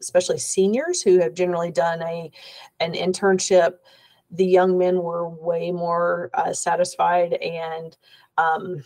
especially 0.00 0.38
seniors 0.38 1.02
who 1.02 1.18
have 1.18 1.34
generally 1.34 1.70
done 1.70 2.00
a 2.02 2.30
an 2.78 2.94
internship 2.94 3.74
the 4.30 4.46
young 4.46 4.78
men 4.78 5.02
were 5.02 5.28
way 5.28 5.72
more 5.72 6.30
uh, 6.34 6.52
satisfied 6.52 7.34
and 7.34 7.96
um, 8.38 8.82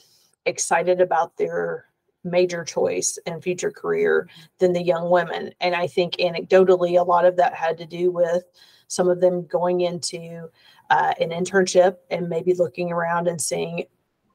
excited 0.47 1.01
about 1.01 1.37
their 1.37 1.87
major 2.25 2.65
choice 2.65 3.19
and 3.27 3.43
future 3.43 3.71
career 3.71 4.29
than 4.59 4.73
the 4.73 4.83
young 4.83 5.11
women. 5.11 5.53
And 5.61 5.75
I 5.75 5.87
think 5.87 6.15
anecdotally, 6.15 6.99
a 6.99 7.05
lot 7.05 7.25
of 7.25 7.37
that 7.37 7.55
had 7.55 7.79
to 7.79 7.87
do 7.87 8.11
with 8.11 8.45
some 8.89 9.09
of 9.09 9.21
them 9.21 9.47
going 9.47 9.83
into 9.83 10.49
uh, 10.91 11.15
an 11.21 11.31
internship 11.31 11.97
and 12.11 12.29
maybe 12.29 12.55
looking 12.55 12.93
around 12.93 13.29
and 13.29 13.41
seeing, 13.41 13.85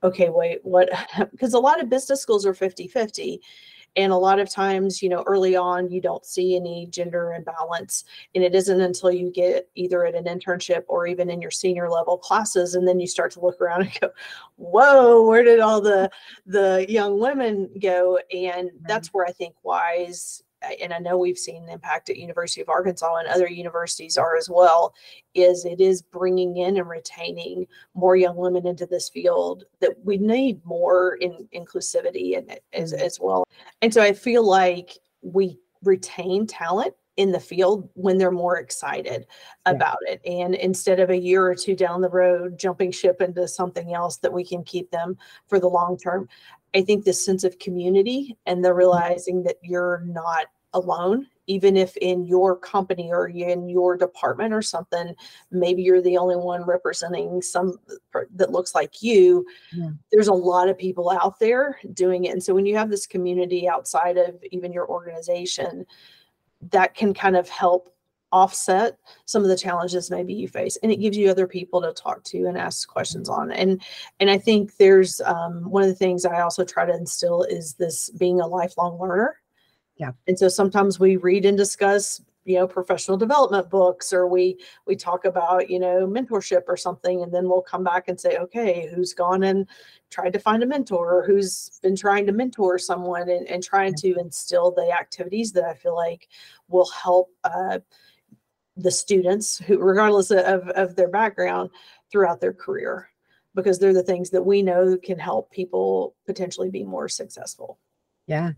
okay, 0.03 0.29
wait, 0.29 0.59
what? 0.63 0.89
Because 1.31 1.53
a 1.53 1.59
lot 1.59 1.81
of 1.81 1.89
business 1.89 2.21
schools 2.21 2.45
are 2.45 2.53
50 2.53 2.87
50 2.87 3.41
and 3.95 4.11
a 4.11 4.17
lot 4.17 4.39
of 4.39 4.49
times, 4.49 5.01
you 5.01 5.09
know, 5.09 5.23
early 5.27 5.55
on, 5.55 5.89
you 5.89 6.01
don't 6.01 6.25
see 6.25 6.55
any 6.55 6.87
gender 6.87 7.33
imbalance. 7.33 8.05
And 8.35 8.43
it 8.43 8.55
isn't 8.55 8.81
until 8.81 9.11
you 9.11 9.31
get 9.31 9.69
either 9.75 10.05
at 10.05 10.15
an 10.15 10.25
internship 10.25 10.83
or 10.87 11.07
even 11.07 11.29
in 11.29 11.41
your 11.41 11.51
senior 11.51 11.89
level 11.89 12.17
classes, 12.17 12.75
and 12.75 12.87
then 12.87 12.99
you 12.99 13.07
start 13.07 13.31
to 13.33 13.41
look 13.41 13.59
around 13.61 13.81
and 13.83 13.99
go, 13.99 14.09
whoa, 14.57 15.27
where 15.27 15.43
did 15.43 15.59
all 15.59 15.81
the 15.81 16.09
the 16.45 16.85
young 16.89 17.19
women 17.19 17.69
go? 17.81 18.19
And 18.33 18.71
that's 18.81 19.09
where 19.09 19.25
I 19.25 19.31
think 19.31 19.55
WISE 19.63 20.43
and 20.81 20.93
I 20.93 20.99
know 20.99 21.17
we've 21.17 21.37
seen 21.37 21.65
the 21.65 21.73
impact 21.73 22.09
at 22.09 22.17
University 22.17 22.61
of 22.61 22.69
Arkansas 22.69 23.15
and 23.15 23.27
other 23.27 23.47
universities 23.47 24.17
are 24.17 24.35
as 24.37 24.49
well, 24.49 24.93
is 25.33 25.65
it 25.65 25.79
is 25.79 26.01
bringing 26.01 26.57
in 26.57 26.77
and 26.77 26.89
retaining 26.89 27.65
more 27.93 28.15
young 28.15 28.35
women 28.35 28.67
into 28.67 28.85
this 28.85 29.09
field 29.09 29.65
that 29.79 29.93
we 30.03 30.17
need 30.17 30.63
more 30.65 31.15
in 31.15 31.47
inclusivity 31.53 32.37
and 32.37 32.59
as, 32.73 32.93
mm-hmm. 32.93 33.05
as 33.05 33.19
well. 33.19 33.47
And 33.81 33.93
so 33.93 34.01
I 34.01 34.13
feel 34.13 34.47
like 34.47 34.97
we 35.21 35.59
retain 35.83 36.45
talent 36.45 36.93
in 37.19 37.33
the 37.33 37.39
field 37.39 37.89
when 37.95 38.17
they're 38.17 38.31
more 38.31 38.57
excited 38.57 39.25
yeah. 39.67 39.73
about 39.73 39.97
it. 40.03 40.21
And 40.25 40.55
instead 40.55 41.01
of 41.01 41.09
a 41.09 41.17
year 41.17 41.45
or 41.45 41.53
two 41.53 41.75
down 41.75 41.99
the 41.99 42.09
road 42.09 42.57
jumping 42.57 42.91
ship 42.91 43.21
into 43.21 43.45
something 43.45 43.93
else 43.93 44.17
that 44.17 44.31
we 44.31 44.45
can 44.45 44.63
keep 44.63 44.89
them 44.89 45.17
for 45.47 45.59
the 45.59 45.67
long 45.67 45.97
term. 45.97 46.29
I 46.75 46.81
think 46.81 47.03
this 47.03 47.23
sense 47.23 47.43
of 47.43 47.59
community 47.59 48.37
and 48.45 48.63
the 48.63 48.73
realizing 48.73 49.43
that 49.43 49.57
you're 49.61 50.03
not 50.05 50.47
alone 50.73 51.27
even 51.47 51.75
if 51.75 51.97
in 51.97 52.27
your 52.27 52.55
company 52.55 53.09
or 53.11 53.27
in 53.27 53.67
your 53.67 53.97
department 53.97 54.53
or 54.53 54.61
something 54.61 55.15
maybe 55.49 55.81
you're 55.81 56.01
the 56.01 56.15
only 56.15 56.35
one 56.35 56.63
representing 56.63 57.41
some 57.41 57.79
that 58.35 58.51
looks 58.51 58.75
like 58.75 59.01
you 59.01 59.43
yeah. 59.73 59.89
there's 60.11 60.27
a 60.27 60.33
lot 60.33 60.69
of 60.69 60.77
people 60.77 61.09
out 61.09 61.39
there 61.39 61.79
doing 61.93 62.25
it 62.25 62.33
and 62.33 62.43
so 62.43 62.53
when 62.53 62.67
you 62.67 62.77
have 62.77 62.91
this 62.91 63.07
community 63.07 63.67
outside 63.67 64.15
of 64.15 64.35
even 64.51 64.71
your 64.71 64.87
organization 64.87 65.83
that 66.69 66.93
can 66.93 67.13
kind 67.15 67.35
of 67.35 67.49
help 67.49 67.95
offset 68.31 68.97
some 69.25 69.41
of 69.41 69.47
the 69.47 69.57
challenges 69.57 70.11
maybe 70.11 70.33
you 70.33 70.47
face 70.47 70.77
and 70.83 70.91
it 70.91 70.97
gives 70.97 71.17
you 71.17 71.29
other 71.29 71.47
people 71.47 71.81
to 71.81 71.91
talk 71.93 72.23
to 72.23 72.45
and 72.45 72.57
ask 72.57 72.87
questions 72.87 73.27
on 73.27 73.51
and 73.51 73.81
and 74.19 74.29
i 74.29 74.37
think 74.37 74.77
there's 74.77 75.19
um, 75.21 75.69
one 75.69 75.81
of 75.81 75.89
the 75.89 75.95
things 75.95 76.25
i 76.25 76.41
also 76.41 76.63
try 76.63 76.85
to 76.85 76.93
instill 76.93 77.43
is 77.43 77.73
this 77.73 78.09
being 78.11 78.39
a 78.41 78.47
lifelong 78.47 78.99
learner. 78.99 79.37
Yeah. 79.97 80.11
And 80.27 80.37
so 80.37 80.47
sometimes 80.47 80.99
we 80.99 81.17
read 81.17 81.45
and 81.45 81.57
discuss 81.57 82.21
you 82.45 82.55
know 82.55 82.65
professional 82.65 83.17
development 83.17 83.69
books 83.69 84.13
or 84.13 84.25
we 84.25 84.57
we 84.87 84.95
talk 84.95 85.25
about 85.25 85.69
you 85.69 85.77
know 85.77 86.07
mentorship 86.07 86.63
or 86.67 86.77
something 86.77 87.21
and 87.21 87.33
then 87.33 87.49
we'll 87.49 87.61
come 87.61 87.83
back 87.83 88.07
and 88.07 88.17
say 88.19 88.37
okay 88.37 88.89
who's 88.95 89.13
gone 89.13 89.43
and 89.43 89.67
tried 90.09 90.31
to 90.31 90.39
find 90.39 90.63
a 90.63 90.65
mentor 90.65 91.13
or 91.13 91.25
who's 91.27 91.79
been 91.83 91.97
trying 91.97 92.25
to 92.25 92.31
mentor 92.31 92.79
someone 92.79 93.29
and, 93.29 93.45
and 93.49 93.61
trying 93.61 93.93
to 93.93 94.15
instill 94.17 94.71
the 94.71 94.89
activities 94.89 95.51
that 95.51 95.65
i 95.65 95.73
feel 95.73 95.95
like 95.95 96.29
will 96.69 96.89
help 96.89 97.29
uh, 97.43 97.77
the 98.81 98.91
students 98.91 99.57
who 99.57 99.77
regardless 99.77 100.31
of, 100.31 100.67
of 100.69 100.95
their 100.95 101.09
background 101.09 101.69
throughout 102.11 102.41
their 102.41 102.53
career 102.53 103.09
because 103.55 103.79
they're 103.79 103.93
the 103.93 104.03
things 104.03 104.29
that 104.29 104.45
we 104.45 104.61
know 104.61 104.97
can 104.97 105.19
help 105.19 105.51
people 105.51 106.15
potentially 106.25 106.69
be 106.69 106.83
more 106.83 107.09
successful. 107.09 107.79
Yeah. 108.27 108.51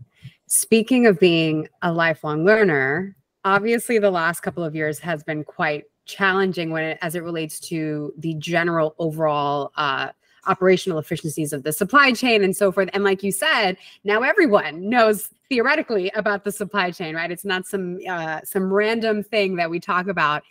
Speaking 0.46 1.06
of 1.06 1.18
being 1.18 1.68
a 1.80 1.92
lifelong 1.92 2.44
learner 2.44 3.16
obviously 3.44 3.98
the 3.98 4.10
last 4.10 4.40
couple 4.40 4.64
of 4.64 4.74
years 4.74 4.98
has 5.00 5.22
been 5.22 5.44
quite 5.44 5.84
challenging 6.04 6.70
when 6.70 6.84
it, 6.84 6.98
as 7.02 7.14
it 7.14 7.22
relates 7.22 7.60
to 7.60 8.12
the 8.18 8.34
general 8.34 8.94
overall 8.98 9.72
uh, 9.76 10.08
operational 10.46 10.98
efficiencies 10.98 11.52
of 11.52 11.62
the 11.62 11.72
supply 11.72 12.12
chain 12.12 12.42
and 12.42 12.56
so 12.56 12.72
forth. 12.72 12.88
And 12.92 13.04
like 13.04 13.22
you 13.22 13.32
said, 13.32 13.76
now 14.04 14.22
everyone 14.22 14.88
knows 14.88 15.30
theoretically 15.48 16.10
about 16.14 16.44
the 16.44 16.52
supply 16.52 16.90
chain, 16.90 17.14
right? 17.14 17.30
It's 17.30 17.44
not 17.44 17.66
some 17.66 17.98
uh, 18.08 18.40
some 18.44 18.72
random 18.72 19.22
thing 19.22 19.56
that 19.56 19.70
we 19.70 19.80
talk 19.80 20.08
about. 20.08 20.42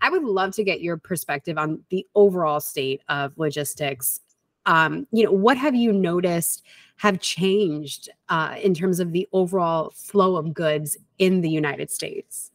I 0.00 0.10
would 0.10 0.24
love 0.24 0.52
to 0.56 0.64
get 0.64 0.80
your 0.80 0.96
perspective 0.96 1.58
on 1.58 1.82
the 1.90 2.06
overall 2.14 2.60
state 2.60 3.02
of 3.08 3.32
logistics. 3.36 4.20
Um, 4.66 5.06
you 5.12 5.24
know, 5.24 5.32
what 5.32 5.56
have 5.56 5.74
you 5.74 5.92
noticed 5.92 6.62
have 6.96 7.20
changed 7.20 8.10
uh, 8.28 8.56
in 8.60 8.74
terms 8.74 9.00
of 9.00 9.12
the 9.12 9.28
overall 9.32 9.90
flow 9.90 10.36
of 10.36 10.54
goods 10.54 10.96
in 11.18 11.40
the 11.40 11.50
United 11.50 11.90
States? 11.90 12.50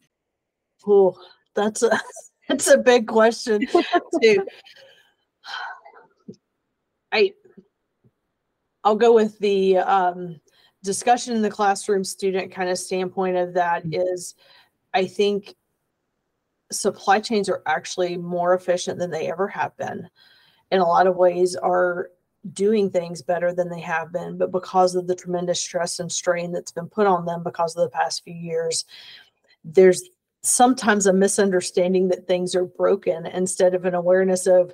Oh, 0.86 1.18
that's 1.54 1.84
a 1.84 2.00
that's 2.48 2.68
a 2.68 2.78
big 2.78 3.08
question 3.08 3.66
too. 4.22 4.46
I 7.12 7.34
I'll 8.84 8.96
go 8.96 9.14
with 9.14 9.38
the 9.40 9.78
um, 9.78 10.40
discussion 10.84 11.36
in 11.36 11.42
the 11.42 11.50
classroom 11.50 12.04
student 12.04 12.52
kind 12.52 12.70
of 12.70 12.78
standpoint 12.78 13.38
of 13.38 13.54
that 13.54 13.86
mm-hmm. 13.86 14.40
I 14.94 15.06
think 15.06 15.56
supply 16.72 17.20
chains 17.20 17.50
are 17.50 17.62
actually 17.66 18.18
more 18.18 18.54
efficient 18.54 19.00
than 19.00 19.12
they 19.12 19.30
ever 19.30 19.48
have 19.48 19.76
been. 19.78 20.10
In 20.72 20.80
a 20.80 20.88
lot 20.88 21.08
of 21.08 21.16
ways 21.16 21.56
are 21.56 22.10
doing 22.54 22.90
things 22.90 23.22
better 23.22 23.54
than 23.54 23.70
they 23.70 23.80
have 23.80 24.12
been, 24.12 24.38
but 24.38 24.52
because 24.52 24.96
of 24.96 25.08
the 25.08 25.16
tremendous 25.16 25.62
stress 25.62 26.00
and 26.00 26.12
strain 26.12 26.52
that's 26.52 26.72
been 26.72 26.88
put 26.88 27.08
on 27.08 27.26
them 27.26 27.44
because 27.44 27.76
of 27.76 27.84
the 27.84 27.90
past 27.90 28.24
few 28.24 28.34
years, 28.34 28.86
there's 29.64 30.10
sometimes 30.42 31.06
a 31.06 31.14
misunderstanding 31.14 32.08
that 32.10 32.28
things 32.28 32.56
are 32.56 32.66
broken 32.66 33.26
instead 33.28 33.74
of 33.74 33.86
an 33.86 33.96
awareness 33.96 34.48
of 34.48 34.74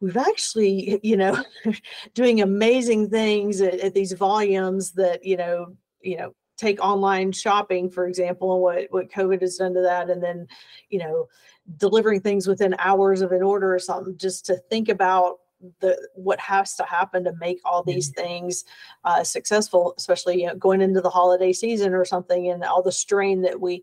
we've 0.00 0.16
actually, 0.16 1.00
you 1.02 1.16
know, 1.16 1.42
doing 2.14 2.40
amazing 2.40 3.10
things 3.10 3.60
at, 3.60 3.80
at 3.80 3.94
these 3.94 4.12
volumes 4.12 4.92
that, 4.92 5.24
you 5.24 5.36
know, 5.36 5.74
you 6.02 6.16
know, 6.16 6.34
take 6.56 6.84
online 6.84 7.32
shopping, 7.32 7.88
for 7.88 8.06
example, 8.06 8.52
and 8.52 8.62
what, 8.62 8.86
what 8.90 9.10
COVID 9.10 9.40
has 9.40 9.56
done 9.56 9.74
to 9.74 9.82
that. 9.82 10.10
And 10.10 10.22
then, 10.22 10.46
you 10.90 10.98
know, 10.98 11.28
delivering 11.76 12.20
things 12.20 12.46
within 12.46 12.74
hours 12.78 13.20
of 13.20 13.32
an 13.32 13.42
order 13.42 13.74
or 13.74 13.78
something, 13.78 14.16
just 14.16 14.46
to 14.46 14.56
think 14.68 14.88
about 14.88 15.36
the 15.80 16.08
what 16.14 16.38
has 16.38 16.76
to 16.76 16.84
happen 16.84 17.24
to 17.24 17.32
make 17.40 17.58
all 17.64 17.82
these 17.82 18.10
mm-hmm. 18.10 18.22
things 18.22 18.64
uh, 19.04 19.24
successful, 19.24 19.94
especially 19.98 20.40
you 20.40 20.46
know, 20.46 20.54
going 20.54 20.80
into 20.80 21.00
the 21.00 21.10
holiday 21.10 21.52
season 21.52 21.94
or 21.94 22.04
something, 22.04 22.48
and 22.48 22.62
all 22.64 22.82
the 22.82 22.92
strain 22.92 23.42
that 23.42 23.60
we 23.60 23.82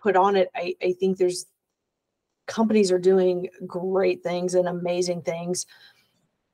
put 0.00 0.16
on 0.16 0.36
it. 0.36 0.50
I, 0.54 0.74
I 0.82 0.92
think 0.92 1.18
there's 1.18 1.46
companies 2.46 2.92
are 2.92 2.98
doing 2.98 3.48
great 3.66 4.22
things 4.22 4.54
and 4.54 4.68
amazing 4.68 5.22
things 5.22 5.66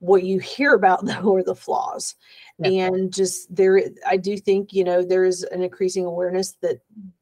what 0.00 0.24
you 0.24 0.38
hear 0.38 0.74
about 0.74 1.04
though 1.04 1.36
are 1.36 1.42
the 1.42 1.54
flaws. 1.54 2.16
Yeah. 2.58 2.86
and 2.86 3.12
just 3.12 3.54
there 3.54 3.80
i 4.06 4.16
do 4.16 4.36
think 4.36 4.72
you 4.72 4.84
know 4.84 5.02
there 5.02 5.24
is 5.24 5.44
an 5.44 5.62
increasing 5.62 6.04
awareness 6.04 6.52
that 6.62 6.80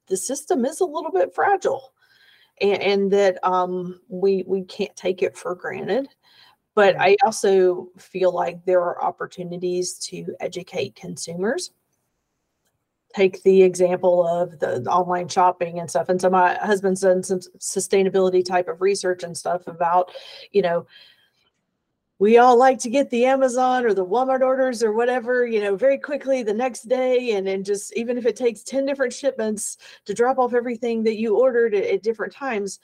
the 0.09 0.17
system 0.17 0.65
is 0.65 0.81
a 0.81 0.85
little 0.85 1.13
bit 1.13 1.35
fragile 1.35 1.93
and, 2.61 2.83
and 2.83 3.13
that 3.13 3.39
um, 3.47 4.01
we 4.09 4.43
we 4.47 4.63
can't 4.65 4.97
take 4.97 5.23
it 5.23 5.37
for 5.37 5.55
granted. 5.55 6.09
But 6.75 6.97
i 7.01 7.17
also 7.25 7.89
feel 7.99 8.33
like 8.33 8.65
there 8.65 8.81
are 8.81 9.03
opportunities 9.03 9.95
to 10.11 10.35
educate 10.41 10.95
consumers 10.95 11.73
take 13.15 13.43
the 13.43 13.63
example 13.63 14.27
of 14.27 14.59
the, 14.59 14.81
the, 14.81 14.91
online 14.91 15.29
shopping 15.29 15.81
and 15.81 15.89
stuff. 15.89 16.09
And 16.09 16.21
so 16.21 16.29
my 16.29 16.55
husband's 16.57 17.01
done 17.01 17.23
some 17.23 17.41
sustainability 17.59 18.45
type 18.45 18.69
of 18.69 18.81
research 18.81 19.23
and 19.23 19.37
stuff 19.37 19.67
about, 19.67 20.11
you 20.53 20.63
know, 20.63 20.87
we 22.19 22.39
all 22.39 22.59
like 22.59 22.79
to 22.81 22.91
get 22.91 23.11
the 23.11 23.27
Amazon 23.27 23.85
or 23.85 23.95
the 23.95 24.05
Walmart 24.05 24.41
orders 24.41 24.83
or 24.83 24.93
whatever, 24.93 25.47
you 25.47 25.61
know, 25.61 25.77
very 25.77 25.99
quickly 25.99 26.43
the 26.43 26.53
next 26.53 26.83
day. 26.83 27.33
And 27.33 27.47
then 27.47 27.63
just 27.63 27.97
even 27.97 28.19
if 28.19 28.27
it 28.27 28.35
takes 28.35 28.63
10 28.65 28.85
different 28.87 29.13
shipments 29.13 29.79
to 30.05 30.15
drop 30.15 30.39
off 30.39 30.53
everything 30.53 31.05
that 31.05 31.17
you 31.17 31.39
ordered 31.39 31.75
at, 31.75 31.85
at 31.85 32.03
different 32.03 32.33
times, 32.33 32.81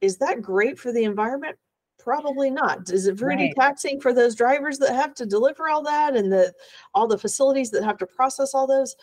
is 0.00 0.16
that 0.18 0.40
great 0.40 0.78
for 0.78 0.90
the 0.90 1.04
environment? 1.04 1.56
Probably 1.98 2.50
not. 2.50 2.88
Is 2.90 3.06
it 3.06 3.18
pretty 3.18 3.44
right. 3.44 3.54
taxing 3.58 4.00
for 4.00 4.14
those 4.14 4.34
drivers 4.34 4.78
that 4.78 4.94
have 4.94 5.14
to 5.16 5.26
deliver 5.26 5.68
all 5.68 5.82
that 5.82 6.16
and 6.16 6.32
the 6.32 6.54
all 6.94 7.06
the 7.06 7.18
facilities 7.18 7.70
that 7.72 7.84
have 7.84 7.98
to 7.98 8.06
process 8.06 8.54
all 8.54 8.66
those? 8.66 8.96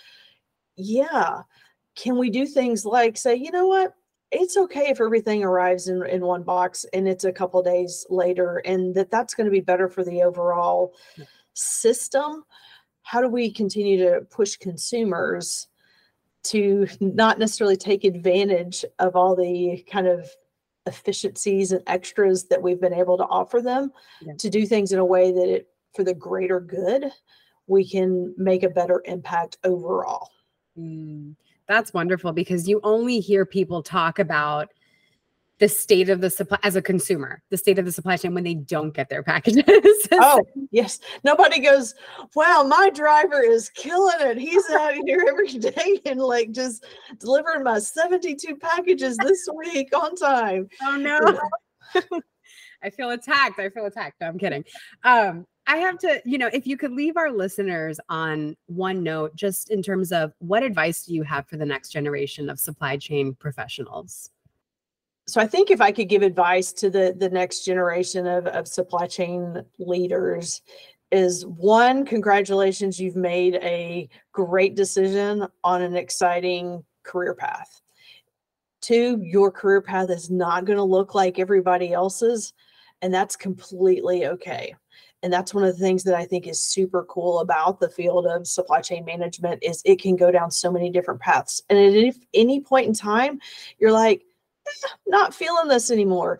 Yeah, 0.75 1.41
can 1.95 2.17
we 2.17 2.29
do 2.29 2.45
things 2.45 2.85
like 2.85 3.17
say, 3.17 3.35
you 3.35 3.51
know 3.51 3.67
what? 3.67 3.95
It's 4.31 4.57
okay 4.57 4.87
if 4.89 4.99
everything 4.99 5.43
arrives 5.43 5.87
in, 5.87 6.05
in 6.07 6.21
one 6.25 6.43
box 6.43 6.85
and 6.93 7.07
it's 7.07 7.23
a 7.23 7.31
couple 7.31 7.61
days 7.61 8.05
later, 8.09 8.57
and 8.65 8.93
that 8.95 9.11
that's 9.11 9.33
going 9.33 9.45
to 9.45 9.51
be 9.51 9.61
better 9.61 9.87
for 9.87 10.03
the 10.03 10.23
overall 10.23 10.93
hmm. 11.15 11.23
system. 11.53 12.43
How 13.03 13.21
do 13.21 13.29
we 13.29 13.51
continue 13.51 13.97
to 13.97 14.21
push 14.31 14.57
consumers 14.57 15.67
to 16.45 16.87
not 16.99 17.39
necessarily 17.39 17.77
take 17.77 18.03
advantage 18.03 18.83
of 18.99 19.15
all 19.15 19.35
the 19.35 19.83
kind 19.91 20.07
of 20.07 20.29
efficiencies 20.85 21.71
and 21.71 21.81
extras 21.87 22.45
that 22.45 22.61
we've 22.61 22.81
been 22.81 22.93
able 22.93 23.17
to 23.17 23.25
offer 23.25 23.61
them 23.61 23.91
yeah. 24.21 24.33
to 24.37 24.49
do 24.49 24.65
things 24.65 24.91
in 24.91 24.99
a 24.99 25.05
way 25.05 25.31
that 25.31 25.49
it 25.49 25.67
for 25.95 26.03
the 26.03 26.13
greater 26.13 26.59
good 26.59 27.05
we 27.67 27.87
can 27.87 28.35
make 28.37 28.61
a 28.61 28.69
better 28.69 29.01
impact 29.05 29.57
overall 29.63 30.29
Mm, 30.77 31.35
that's 31.67 31.93
wonderful 31.93 32.33
because 32.33 32.67
you 32.67 32.79
only 32.83 33.19
hear 33.19 33.45
people 33.45 33.81
talk 33.81 34.19
about 34.19 34.69
the 35.57 35.69
state 35.69 36.09
of 36.09 36.19
the 36.19 36.29
supply 36.29 36.57
as 36.63 36.75
a 36.75 36.81
consumer, 36.81 37.41
the 37.49 37.57
state 37.57 37.79
of 37.79 37.85
the 37.85 37.91
supply 37.91 38.17
chain 38.17 38.33
when 38.33 38.43
they 38.43 38.55
don't 38.55 38.93
get 38.93 39.07
their 39.07 39.23
packages. 39.23 39.63
oh, 40.11 40.43
yes. 40.71 40.99
Nobody 41.23 41.61
goes, 41.61 41.95
wow, 42.35 42.65
my 42.67 42.89
driver 42.89 43.41
is 43.41 43.69
killing 43.69 44.17
it. 44.19 44.37
He's 44.37 44.69
out 44.79 44.95
here 45.05 45.25
every 45.27 45.47
day 45.47 46.01
and 46.05 46.19
like 46.19 46.51
just 46.51 46.85
delivering 47.19 47.63
my 47.63 47.79
72 47.79 48.57
packages 48.57 49.17
this 49.17 49.47
week 49.55 49.95
on 49.95 50.15
time. 50.15 50.67
Oh, 50.83 50.97
no. 50.97 51.39
I 52.83 52.89
feel 52.89 53.11
attacked. 53.11 53.57
I 53.57 53.69
feel 53.69 53.85
attacked. 53.85 54.19
No, 54.19 54.27
I'm 54.27 54.37
kidding. 54.37 54.65
Um, 55.03 55.45
I 55.67 55.77
have 55.77 55.97
to, 55.99 56.21
you 56.25 56.37
know, 56.37 56.49
if 56.53 56.67
you 56.67 56.77
could 56.77 56.91
leave 56.91 57.17
our 57.17 57.31
listeners 57.31 57.99
on 58.09 58.55
one 58.67 59.01
note, 59.01 59.35
just 59.35 59.71
in 59.71 59.81
terms 59.81 60.11
of 60.11 60.33
what 60.37 60.61
advice 60.61 61.05
do 61.05 61.13
you 61.13 61.23
have 61.23 61.47
for 61.47 61.57
the 61.57 61.65
next 61.65 61.89
generation 61.89 62.49
of 62.49 62.59
supply 62.59 62.97
chain 62.97 63.33
professionals? 63.33 64.29
So 65.27 65.41
I 65.41 65.47
think 65.47 65.71
if 65.71 65.81
I 65.81 65.91
could 65.91 66.07
give 66.07 66.21
advice 66.21 66.71
to 66.73 66.89
the 66.91 67.15
the 67.17 67.29
next 67.29 67.65
generation 67.65 68.27
of, 68.27 68.45
of 68.45 68.67
supply 68.67 69.07
chain 69.07 69.63
leaders 69.79 70.61
is 71.11 71.45
one, 71.47 72.05
congratulations, 72.05 72.99
you've 72.99 73.15
made 73.15 73.55
a 73.55 74.07
great 74.33 74.75
decision 74.75 75.47
on 75.63 75.81
an 75.81 75.95
exciting 75.95 76.83
career 77.03 77.33
path. 77.33 77.81
Two, 78.81 79.19
your 79.23 79.51
career 79.51 79.81
path 79.81 80.11
is 80.11 80.29
not 80.29 80.65
going 80.65 80.77
to 80.77 80.83
look 80.83 81.15
like 81.15 81.39
everybody 81.39 81.91
else's, 81.91 82.53
and 83.01 83.11
that's 83.11 83.35
completely 83.35 84.27
okay 84.27 84.75
and 85.23 85.31
that's 85.31 85.53
one 85.53 85.63
of 85.63 85.75
the 85.75 85.83
things 85.83 86.03
that 86.03 86.15
i 86.15 86.25
think 86.25 86.47
is 86.47 86.61
super 86.61 87.03
cool 87.03 87.39
about 87.39 87.79
the 87.79 87.89
field 87.89 88.25
of 88.27 88.47
supply 88.47 88.81
chain 88.81 89.03
management 89.05 89.63
is 89.63 89.81
it 89.85 90.01
can 90.01 90.15
go 90.15 90.31
down 90.31 90.51
so 90.51 90.71
many 90.71 90.89
different 90.89 91.19
paths. 91.19 91.61
And 91.69 91.79
at 91.79 92.15
any, 92.33 92.59
point 92.61 92.87
in 92.87 92.93
time 92.93 93.39
you're 93.79 93.91
like 93.91 94.23
eh, 94.67 94.87
not 95.07 95.33
feeling 95.33 95.67
this 95.67 95.91
anymore. 95.91 96.39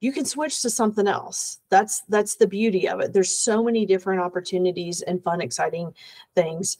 You 0.00 0.12
can 0.12 0.24
switch 0.24 0.60
to 0.62 0.70
something 0.70 1.08
else. 1.08 1.60
That's 1.70 2.02
that's 2.08 2.36
the 2.36 2.46
beauty 2.46 2.88
of 2.88 3.00
it. 3.00 3.12
There's 3.12 3.30
so 3.30 3.64
many 3.64 3.86
different 3.86 4.20
opportunities 4.20 5.02
and 5.02 5.22
fun 5.22 5.40
exciting 5.40 5.94
things. 6.34 6.76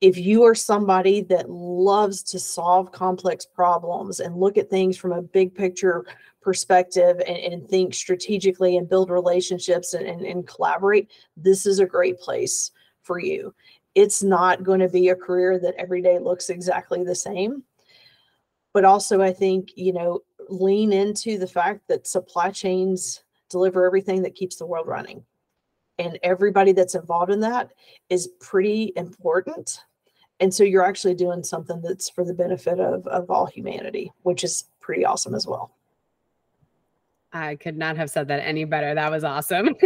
If 0.00 0.18
you 0.18 0.42
are 0.42 0.54
somebody 0.54 1.22
that 1.22 1.48
loves 1.48 2.22
to 2.24 2.38
solve 2.38 2.92
complex 2.92 3.46
problems 3.46 4.20
and 4.20 4.36
look 4.36 4.58
at 4.58 4.68
things 4.68 4.98
from 4.98 5.12
a 5.12 5.22
big 5.22 5.54
picture 5.54 6.04
perspective 6.44 7.20
and, 7.26 7.38
and 7.38 7.68
think 7.68 7.94
strategically 7.94 8.76
and 8.76 8.88
build 8.88 9.10
relationships 9.10 9.94
and, 9.94 10.06
and, 10.06 10.22
and 10.22 10.46
collaborate, 10.46 11.10
this 11.36 11.64
is 11.64 11.78
a 11.78 11.86
great 11.86 12.20
place 12.20 12.70
for 13.02 13.18
you. 13.18 13.54
It's 13.94 14.22
not 14.22 14.62
going 14.62 14.80
to 14.80 14.88
be 14.88 15.08
a 15.08 15.16
career 15.16 15.58
that 15.58 15.74
every 15.78 16.02
day 16.02 16.18
looks 16.18 16.50
exactly 16.50 17.02
the 17.02 17.14
same. 17.14 17.62
But 18.72 18.84
also, 18.84 19.22
I 19.22 19.32
think, 19.32 19.70
you 19.76 19.92
know, 19.92 20.20
lean 20.48 20.92
into 20.92 21.38
the 21.38 21.46
fact 21.46 21.88
that 21.88 22.06
supply 22.06 22.50
chains 22.50 23.22
deliver 23.48 23.86
everything 23.86 24.22
that 24.22 24.34
keeps 24.34 24.56
the 24.56 24.66
world 24.66 24.86
running. 24.86 25.24
And 25.98 26.18
everybody 26.22 26.72
that's 26.72 26.96
involved 26.96 27.30
in 27.30 27.40
that 27.40 27.70
is 28.10 28.28
pretty 28.40 28.92
important 28.96 29.78
and 30.40 30.52
so 30.52 30.64
you're 30.64 30.84
actually 30.84 31.14
doing 31.14 31.42
something 31.42 31.80
that's 31.80 32.10
for 32.10 32.24
the 32.24 32.34
benefit 32.34 32.80
of 32.80 33.06
of 33.06 33.30
all 33.30 33.46
humanity 33.46 34.10
which 34.22 34.44
is 34.44 34.64
pretty 34.80 35.04
awesome 35.04 35.34
as 35.34 35.46
well 35.46 35.76
I 37.34 37.56
could 37.56 37.76
not 37.76 37.96
have 37.96 38.10
said 38.10 38.28
that 38.28 38.46
any 38.46 38.64
better. 38.64 38.94
That 38.94 39.10
was 39.10 39.24
awesome. 39.24 39.74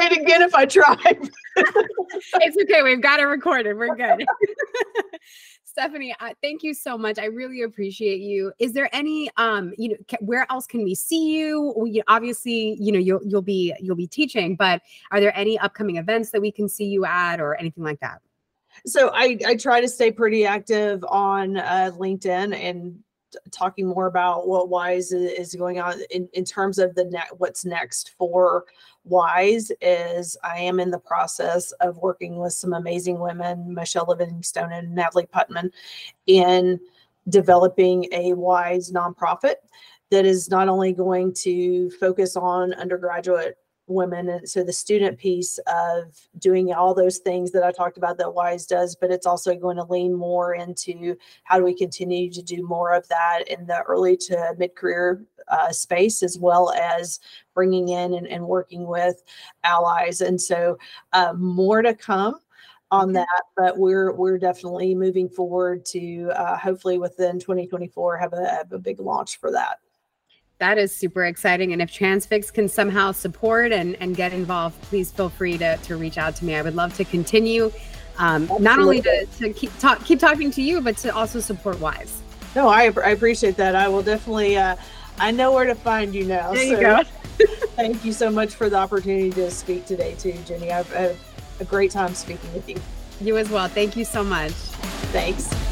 It 0.00 0.20
again 0.20 0.42
if 0.42 0.54
I 0.54 0.64
try. 0.64 0.96
it's 1.56 2.56
okay. 2.62 2.82
We've 2.82 3.00
got 3.00 3.20
it 3.20 3.24
recorded. 3.24 3.76
We're 3.76 3.94
good. 3.94 4.26
Stephanie, 5.64 6.14
uh, 6.20 6.30
thank 6.42 6.62
you 6.62 6.74
so 6.74 6.96
much. 6.96 7.18
I 7.18 7.26
really 7.26 7.62
appreciate 7.62 8.20
you. 8.20 8.52
Is 8.58 8.72
there 8.72 8.88
any, 8.92 9.30
um, 9.36 9.72
you 9.76 9.90
know, 9.90 9.96
where 10.20 10.46
else 10.50 10.66
can 10.66 10.82
we 10.82 10.94
see 10.94 11.36
you? 11.38 11.74
We, 11.76 12.02
obviously, 12.08 12.76
you 12.80 12.90
know, 12.90 12.98
you'll 12.98 13.20
you'll 13.24 13.42
be 13.42 13.74
you'll 13.80 13.96
be 13.96 14.06
teaching, 14.06 14.56
but 14.56 14.82
are 15.10 15.20
there 15.20 15.36
any 15.36 15.58
upcoming 15.58 15.96
events 15.96 16.30
that 16.30 16.40
we 16.40 16.50
can 16.50 16.68
see 16.68 16.86
you 16.86 17.04
at 17.04 17.40
or 17.40 17.54
anything 17.56 17.84
like 17.84 18.00
that? 18.00 18.20
So 18.86 19.10
I 19.14 19.38
I 19.46 19.56
try 19.56 19.80
to 19.80 19.88
stay 19.88 20.10
pretty 20.10 20.46
active 20.46 21.04
on 21.08 21.58
uh, 21.58 21.92
LinkedIn 21.96 22.54
and 22.54 22.98
talking 23.50 23.86
more 23.86 24.06
about 24.06 24.48
what 24.48 24.68
wise 24.68 25.12
is 25.12 25.54
going 25.54 25.80
on 25.80 26.00
in, 26.10 26.28
in 26.32 26.44
terms 26.44 26.78
of 26.78 26.94
the 26.94 27.04
net 27.04 27.28
what's 27.38 27.64
next 27.64 28.12
for 28.16 28.64
wise 29.04 29.70
is 29.80 30.36
i 30.44 30.58
am 30.58 30.80
in 30.80 30.90
the 30.90 30.98
process 30.98 31.72
of 31.80 31.98
working 31.98 32.38
with 32.38 32.52
some 32.52 32.72
amazing 32.72 33.18
women 33.18 33.72
michelle 33.74 34.06
livingstone 34.08 34.72
and 34.72 34.94
natalie 34.94 35.28
putman 35.34 35.70
in 36.26 36.80
developing 37.28 38.06
a 38.12 38.32
wise 38.32 38.90
nonprofit 38.90 39.56
that 40.10 40.24
is 40.24 40.48
not 40.48 40.68
only 40.68 40.92
going 40.92 41.32
to 41.32 41.90
focus 42.00 42.36
on 42.36 42.72
undergraduate 42.74 43.58
women 43.88 44.28
and 44.28 44.48
so 44.48 44.62
the 44.62 44.72
student 44.72 45.18
piece 45.18 45.58
of 45.66 46.14
doing 46.38 46.72
all 46.72 46.94
those 46.94 47.18
things 47.18 47.50
that 47.52 47.62
i 47.62 47.72
talked 47.72 47.96
about 47.96 48.18
that 48.18 48.32
wise 48.32 48.66
does 48.66 48.94
but 48.94 49.10
it's 49.10 49.26
also 49.26 49.54
going 49.54 49.76
to 49.76 49.84
lean 49.84 50.14
more 50.14 50.54
into 50.54 51.16
how 51.44 51.58
do 51.58 51.64
we 51.64 51.74
continue 51.74 52.30
to 52.30 52.42
do 52.42 52.66
more 52.66 52.92
of 52.92 53.06
that 53.08 53.42
in 53.48 53.66
the 53.66 53.82
early 53.82 54.16
to 54.16 54.54
mid-career 54.58 55.24
uh, 55.48 55.70
space 55.70 56.22
as 56.22 56.38
well 56.38 56.72
as 56.72 57.20
bringing 57.54 57.88
in 57.88 58.14
and, 58.14 58.26
and 58.26 58.46
working 58.46 58.86
with 58.86 59.22
allies. 59.64 60.20
And 60.20 60.40
so 60.40 60.78
uh, 61.12 61.32
more 61.36 61.82
to 61.82 61.94
come 61.94 62.36
on 62.90 63.12
that 63.12 63.42
but 63.54 63.76
we're 63.76 64.14
we're 64.14 64.38
definitely 64.38 64.94
moving 64.94 65.28
forward 65.28 65.84
to 65.84 66.30
uh, 66.34 66.56
hopefully 66.56 66.96
within 66.98 67.38
2024 67.38 68.16
have 68.16 68.32
a, 68.32 68.48
have 68.48 68.72
a 68.72 68.78
big 68.78 68.98
launch 68.98 69.38
for 69.38 69.52
that 69.52 69.80
that 70.58 70.78
is 70.78 70.94
super 70.94 71.24
exciting. 71.24 71.72
And 71.72 71.80
if 71.80 71.90
Transfix 71.90 72.52
can 72.52 72.68
somehow 72.68 73.12
support 73.12 73.72
and, 73.72 73.96
and 74.00 74.16
get 74.16 74.32
involved, 74.32 74.80
please 74.82 75.10
feel 75.10 75.28
free 75.28 75.56
to, 75.58 75.76
to 75.76 75.96
reach 75.96 76.18
out 76.18 76.36
to 76.36 76.44
me. 76.44 76.56
I 76.56 76.62
would 76.62 76.74
love 76.74 76.94
to 76.96 77.04
continue 77.04 77.72
um, 78.18 78.50
not 78.58 78.80
only 78.80 79.00
to, 79.00 79.26
to 79.38 79.52
keep, 79.52 79.76
talk, 79.78 80.04
keep 80.04 80.18
talking 80.18 80.50
to 80.50 80.62
you, 80.62 80.80
but 80.80 80.96
to 80.98 81.14
also 81.14 81.38
support 81.38 81.78
WISE. 81.78 82.20
No, 82.56 82.68
I, 82.68 82.84
I 82.84 83.10
appreciate 83.10 83.56
that. 83.56 83.76
I 83.76 83.86
will 83.88 84.02
definitely, 84.02 84.56
uh, 84.56 84.76
I 85.18 85.30
know 85.30 85.52
where 85.52 85.66
to 85.66 85.74
find 85.76 86.14
you 86.14 86.24
now. 86.24 86.52
There 86.52 86.64
so 86.64 86.70
you 86.70 86.80
go. 86.80 87.02
thank 87.76 88.04
you 88.04 88.12
so 88.12 88.30
much 88.30 88.54
for 88.54 88.68
the 88.68 88.76
opportunity 88.76 89.30
to 89.30 89.50
speak 89.50 89.86
today, 89.86 90.16
too, 90.18 90.34
Jenny. 90.44 90.72
I've 90.72 90.92
had 90.92 91.16
a 91.60 91.64
great 91.64 91.92
time 91.92 92.14
speaking 92.14 92.52
with 92.52 92.68
you. 92.68 92.76
You 93.20 93.36
as 93.36 93.48
well. 93.50 93.68
Thank 93.68 93.96
you 93.96 94.04
so 94.04 94.24
much. 94.24 94.52
Thanks. 95.12 95.67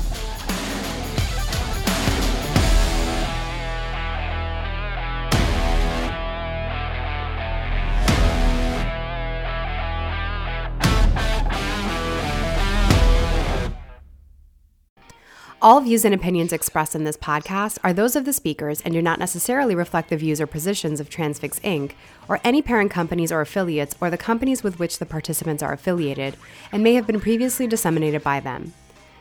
All 15.66 15.81
views 15.81 16.05
and 16.05 16.14
opinions 16.14 16.52
expressed 16.52 16.94
in 16.94 17.02
this 17.02 17.16
podcast 17.16 17.79
are 17.83 17.92
those 17.92 18.14
of 18.14 18.24
the 18.24 18.33
speakers 18.33 18.81
and 18.83 18.94
do 18.94 19.02
not 19.02 19.18
necessarily 19.18 19.74
reflect 19.74 20.11
the 20.11 20.16
views 20.16 20.40
or 20.40 20.46
positions 20.46 21.00
of 21.00 21.11
Transfix 21.11 21.59
Inc., 21.62 21.94
or 22.29 22.38
any 22.44 22.62
parent 22.62 22.92
companies 22.92 23.33
or 23.33 23.40
affiliates, 23.40 23.96
or 24.00 24.09
the 24.09 24.16
companies 24.16 24.62
with 24.62 24.79
which 24.79 25.00
the 25.00 25.05
participants 25.05 25.64
are 25.64 25.72
affiliated, 25.72 26.37
and 26.70 26.85
may 26.85 26.94
have 26.94 27.05
been 27.05 27.18
previously 27.18 27.66
disseminated 27.66 28.22
by 28.22 28.38
them. 28.38 28.74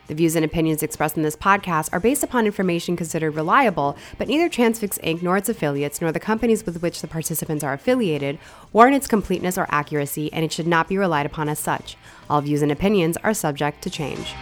The 0.06 0.14
views 0.14 0.36
and 0.36 0.44
opinions 0.44 0.84
expressed 0.84 1.16
in 1.16 1.24
this 1.24 1.34
podcast 1.34 1.88
are 1.92 1.98
based 1.98 2.22
upon 2.22 2.46
information 2.46 2.96
considered 2.96 3.32
reliable, 3.32 3.96
but 4.16 4.28
neither 4.28 4.48
Transfix 4.48 4.98
Inc. 4.98 5.22
nor 5.22 5.36
its 5.36 5.48
affiliates 5.48 6.00
nor 6.00 6.12
the 6.12 6.20
companies 6.20 6.64
with 6.64 6.80
which 6.80 7.00
the 7.00 7.08
participants 7.08 7.64
are 7.64 7.72
affiliated 7.72 8.38
warrant 8.72 8.94
its 8.94 9.08
completeness 9.08 9.58
or 9.58 9.66
accuracy, 9.68 10.32
and 10.32 10.44
it 10.44 10.52
should 10.52 10.68
not 10.68 10.86
be 10.86 10.96
relied 10.96 11.26
upon 11.26 11.48
as 11.48 11.58
such. 11.58 11.96
All 12.30 12.40
views 12.40 12.62
and 12.62 12.70
opinions 12.70 13.16
are 13.24 13.34
subject 13.34 13.82
to 13.82 13.90
change. 13.90 14.32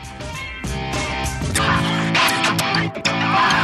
Bye. 3.35 3.64